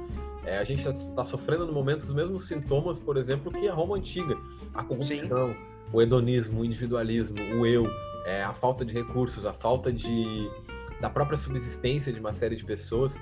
É, 0.44 0.58
a 0.58 0.64
gente 0.64 0.86
está 0.88 1.24
sofrendo 1.24 1.66
no 1.66 1.72
momento 1.72 2.00
os 2.00 2.12
mesmos 2.12 2.46
sintomas, 2.46 2.98
por 2.98 3.16
exemplo, 3.16 3.50
que 3.50 3.66
a 3.66 3.72
Roma 3.74 3.96
antiga. 3.96 4.36
A 4.74 4.84
corrupção, 4.84 5.48
Sim. 5.48 5.56
o 5.92 6.02
hedonismo, 6.02 6.60
o 6.60 6.64
individualismo, 6.64 7.36
o 7.58 7.66
eu, 7.66 7.86
é, 8.26 8.42
a 8.42 8.52
falta 8.52 8.84
de 8.84 8.92
recursos, 8.92 9.46
a 9.46 9.52
falta 9.52 9.90
de, 9.90 10.50
da 11.00 11.08
própria 11.08 11.36
subsistência 11.36 12.12
de 12.12 12.20
uma 12.20 12.34
série 12.34 12.56
de 12.56 12.64
pessoas. 12.64 13.18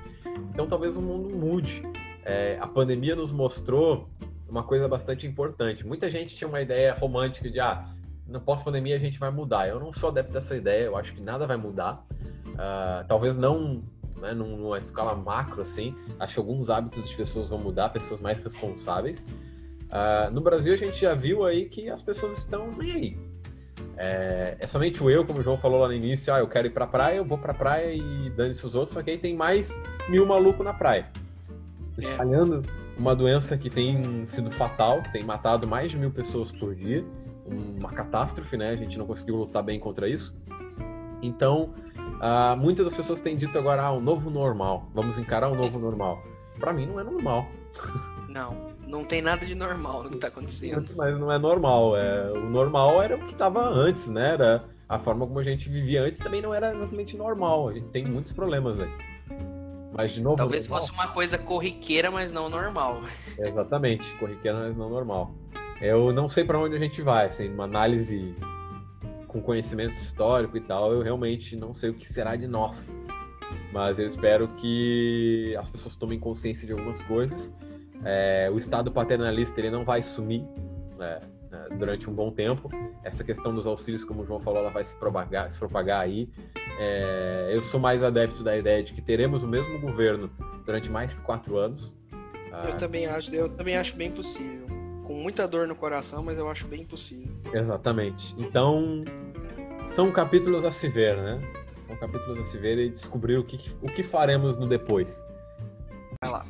Então 0.52 0.66
talvez 0.66 0.96
o 0.96 1.00
mundo 1.00 1.30
mude 1.30 1.82
é, 2.24 2.56
a 2.60 2.66
pandemia 2.66 3.16
nos 3.16 3.32
mostrou 3.32 4.08
uma 4.48 4.62
coisa 4.62 4.86
bastante 4.86 5.26
importante. 5.26 5.86
Muita 5.86 6.10
gente 6.10 6.34
tinha 6.34 6.46
uma 6.46 6.60
ideia 6.60 6.94
romântica 6.94 7.50
de, 7.50 7.58
ah, 7.58 7.88
no 8.32 8.40
pós-pandemia 8.40 8.96
a 8.96 8.98
gente 8.98 9.18
vai 9.18 9.30
mudar. 9.30 9.68
Eu 9.68 9.78
não 9.78 9.92
sou 9.92 10.08
adepto 10.08 10.32
dessa 10.32 10.56
ideia, 10.56 10.84
eu 10.84 10.96
acho 10.96 11.12
que 11.14 11.20
nada 11.20 11.46
vai 11.46 11.56
mudar. 11.56 12.04
Uh, 12.48 13.06
talvez 13.06 13.36
não 13.36 13.82
né, 14.20 14.32
numa 14.32 14.78
escala 14.78 15.14
macro, 15.14 15.62
assim. 15.62 15.94
Acho 16.18 16.34
que 16.34 16.40
alguns 16.40 16.70
hábitos 16.70 17.08
de 17.08 17.14
pessoas 17.14 17.48
vão 17.48 17.58
mudar, 17.58 17.90
pessoas 17.90 18.20
mais 18.20 18.40
responsáveis. 18.40 19.26
Uh, 19.84 20.30
no 20.32 20.40
Brasil 20.40 20.72
a 20.72 20.76
gente 20.76 20.98
já 20.98 21.14
viu 21.14 21.44
aí 21.44 21.68
que 21.68 21.90
as 21.90 22.02
pessoas 22.02 22.38
estão 22.38 22.72
nem 22.72 22.92
aí. 22.92 23.32
É, 23.96 24.56
é, 24.58 24.66
somente 24.66 25.02
o 25.02 25.10
eu, 25.10 25.24
como 25.24 25.40
o 25.40 25.42
João 25.42 25.58
falou 25.58 25.80
lá 25.80 25.88
no 25.88 25.92
início, 25.92 26.32
ah, 26.32 26.38
eu 26.38 26.48
quero 26.48 26.66
ir 26.66 26.70
pra 26.70 26.86
praia, 26.86 27.16
eu 27.16 27.24
vou 27.24 27.36
pra 27.36 27.52
praia 27.52 27.92
e 27.94 28.30
dane-se 28.30 28.66
os 28.66 28.74
outros, 28.74 28.94
só 28.94 29.02
que 29.02 29.10
aí 29.10 29.18
tem 29.18 29.36
mais 29.36 29.82
mil 30.08 30.24
malucos 30.24 30.64
na 30.64 30.72
praia. 30.72 31.06
É. 31.98 32.08
espalhando 32.08 32.62
uma 32.96 33.14
doença 33.14 33.56
que 33.56 33.68
tem 33.68 34.26
sido 34.26 34.50
fatal, 34.52 35.02
tem 35.12 35.22
matado 35.24 35.66
mais 35.66 35.90
de 35.90 35.98
mil 35.98 36.10
pessoas 36.10 36.50
por 36.50 36.74
dia, 36.74 37.04
uma 37.46 37.90
catástrofe, 37.90 38.56
né? 38.56 38.70
A 38.70 38.76
gente 38.76 38.98
não 38.98 39.06
conseguiu 39.06 39.36
lutar 39.36 39.62
bem 39.62 39.78
contra 39.78 40.08
isso. 40.08 40.34
Então, 41.22 41.74
uh, 41.96 42.56
muitas 42.56 42.84
das 42.84 42.94
pessoas 42.94 43.20
têm 43.20 43.36
dito 43.36 43.56
agora, 43.58 43.82
ah, 43.82 43.92
o 43.92 44.00
novo 44.00 44.30
normal, 44.30 44.88
vamos 44.92 45.16
encarar 45.18 45.48
o 45.48 45.54
novo 45.54 45.78
normal. 45.78 46.22
Para 46.58 46.72
mim 46.72 46.86
não 46.86 46.98
é 46.98 47.04
normal. 47.04 47.46
Não, 48.28 48.72
não 48.86 49.04
tem 49.04 49.22
nada 49.22 49.46
de 49.46 49.54
normal 49.54 50.04
no 50.04 50.10
que 50.10 50.18
tá 50.18 50.28
acontecendo. 50.28 50.92
Mas 50.96 51.18
não 51.18 51.30
é 51.30 51.38
normal, 51.38 51.96
é, 51.96 52.32
o 52.32 52.50
normal 52.50 53.02
era 53.02 53.16
o 53.16 53.20
que 53.20 53.32
estava 53.32 53.68
antes, 53.68 54.08
né? 54.08 54.34
Era 54.34 54.64
a 54.88 54.98
forma 54.98 55.26
como 55.26 55.38
a 55.38 55.44
gente 55.44 55.68
vivia 55.68 56.02
antes 56.02 56.20
também 56.20 56.42
não 56.42 56.52
era 56.52 56.74
exatamente 56.74 57.16
normal. 57.16 57.68
A 57.68 57.72
gente 57.72 57.88
tem 57.88 58.04
muitos 58.04 58.32
problemas 58.32 58.80
aí. 58.80 58.90
Mas, 59.92 60.12
de 60.12 60.20
novo. 60.20 60.36
Talvez 60.36 60.66
normal. 60.66 60.80
fosse 60.80 60.92
uma 60.92 61.08
coisa 61.08 61.38
corriqueira, 61.38 62.10
mas 62.10 62.32
não 62.32 62.48
normal. 62.48 63.02
Exatamente, 63.38 64.10
corriqueira, 64.16 64.58
mas 64.58 64.76
não 64.76 64.88
normal. 64.88 65.34
Eu 65.82 66.12
não 66.12 66.28
sei 66.28 66.44
para 66.44 66.56
onde 66.60 66.76
a 66.76 66.78
gente 66.78 67.02
vai, 67.02 67.26
assim, 67.26 67.48
uma 67.48 67.64
análise 67.64 68.36
com 69.26 69.42
conhecimento 69.42 69.94
histórico 69.94 70.56
e 70.56 70.60
tal, 70.60 70.92
eu 70.92 71.02
realmente 71.02 71.56
não 71.56 71.74
sei 71.74 71.90
o 71.90 71.94
que 71.94 72.06
será 72.06 72.36
de 72.36 72.46
nós. 72.46 72.94
Mas 73.72 73.98
eu 73.98 74.06
espero 74.06 74.46
que 74.58 75.56
as 75.58 75.68
pessoas 75.68 75.96
tomem 75.96 76.20
consciência 76.20 76.66
de 76.66 76.72
algumas 76.72 77.02
coisas. 77.02 77.52
É, 78.04 78.48
o 78.52 78.58
Estado 78.58 78.92
paternalista 78.92 79.58
ele 79.60 79.70
não 79.70 79.84
vai 79.84 80.02
sumir 80.02 80.44
né, 80.96 81.18
né, 81.50 81.66
durante 81.76 82.08
um 82.08 82.14
bom 82.14 82.30
tempo. 82.30 82.70
Essa 83.02 83.24
questão 83.24 83.52
dos 83.52 83.66
auxílios, 83.66 84.04
como 84.04 84.22
o 84.22 84.24
João 84.24 84.38
falou, 84.38 84.60
ela 84.60 84.70
vai 84.70 84.84
se 84.84 84.94
propagar, 84.94 85.50
se 85.50 85.58
propagar 85.58 86.00
aí. 86.00 86.28
É, 86.78 87.50
eu 87.52 87.60
sou 87.60 87.80
mais 87.80 88.04
adepto 88.04 88.44
da 88.44 88.56
ideia 88.56 88.84
de 88.84 88.92
que 88.92 89.02
teremos 89.02 89.42
o 89.42 89.48
mesmo 89.48 89.80
governo 89.80 90.30
durante 90.64 90.88
mais 90.88 91.16
de 91.16 91.22
quatro 91.22 91.56
anos. 91.56 91.96
Eu 92.52 92.72
ah, 92.72 92.76
também 92.78 93.06
acho, 93.06 93.34
eu 93.34 93.48
também 93.48 93.76
acho 93.76 93.96
bem 93.96 94.12
possível. 94.12 94.81
Com 95.04 95.14
muita 95.14 95.48
dor 95.48 95.66
no 95.66 95.74
coração, 95.74 96.22
mas 96.22 96.38
eu 96.38 96.48
acho 96.48 96.66
bem 96.66 96.84
possível. 96.84 97.34
Exatamente. 97.52 98.34
Então, 98.38 99.04
são 99.86 100.12
capítulos 100.12 100.64
a 100.64 100.70
se 100.70 100.88
ver, 100.88 101.16
né? 101.16 101.40
São 101.86 101.96
capítulos 101.96 102.38
a 102.38 102.44
se 102.44 102.58
ver 102.58 102.78
e 102.78 102.88
descobrir 102.88 103.36
o 103.36 103.44
que, 103.44 103.58
o 103.82 103.88
que 103.88 104.02
faremos 104.02 104.56
no 104.56 104.66
depois. 104.66 105.24
Vai 106.22 106.30
lá. 106.30 106.46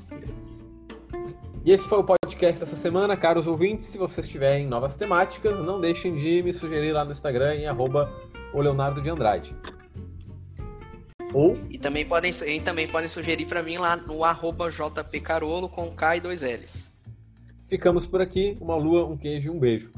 E 1.65 1.71
esse 1.71 1.89
foi 1.89 1.99
o 1.99 2.05
podcast 2.05 2.61
dessa 2.61 2.77
semana, 2.77 3.17
caros 3.17 3.47
ouvintes. 3.47 3.87
Se 3.87 3.97
vocês 3.97 4.29
tiverem 4.29 4.67
novas 4.67 4.97
temáticas, 4.97 5.61
não 5.61 5.81
deixem 5.81 6.17
de 6.17 6.43
me 6.43 6.53
sugerir 6.53 6.93
lá 6.93 7.05
no 7.05 7.13
Instagram 7.13 7.55
em 7.55 7.67
arroba 7.67 8.13
o 8.53 8.61
Leonardo 8.61 9.01
de 9.01 9.09
Andrade. 9.09 9.57
Ou... 11.33 11.57
E 11.71 11.79
também 11.79 12.05
podem, 12.05 12.31
e 12.47 12.61
também 12.61 12.87
podem 12.87 13.09
sugerir 13.09 13.47
para 13.47 13.63
mim 13.63 13.79
lá 13.79 13.97
no 13.97 14.25
arroba 14.25 14.69
jpcarolo 14.69 15.69
com 15.69 15.91
K 15.91 16.17
e 16.17 16.21
dois 16.21 16.43
L's. 16.43 16.92
Ficamos 17.73 18.07
por 18.07 18.21
aqui. 18.21 18.55
Uma 18.61 18.77
lua, 18.77 19.07
um 19.07 19.17
queijo 19.17 19.47
e 19.47 19.51
um 19.51 19.59
beijo. 19.59 19.91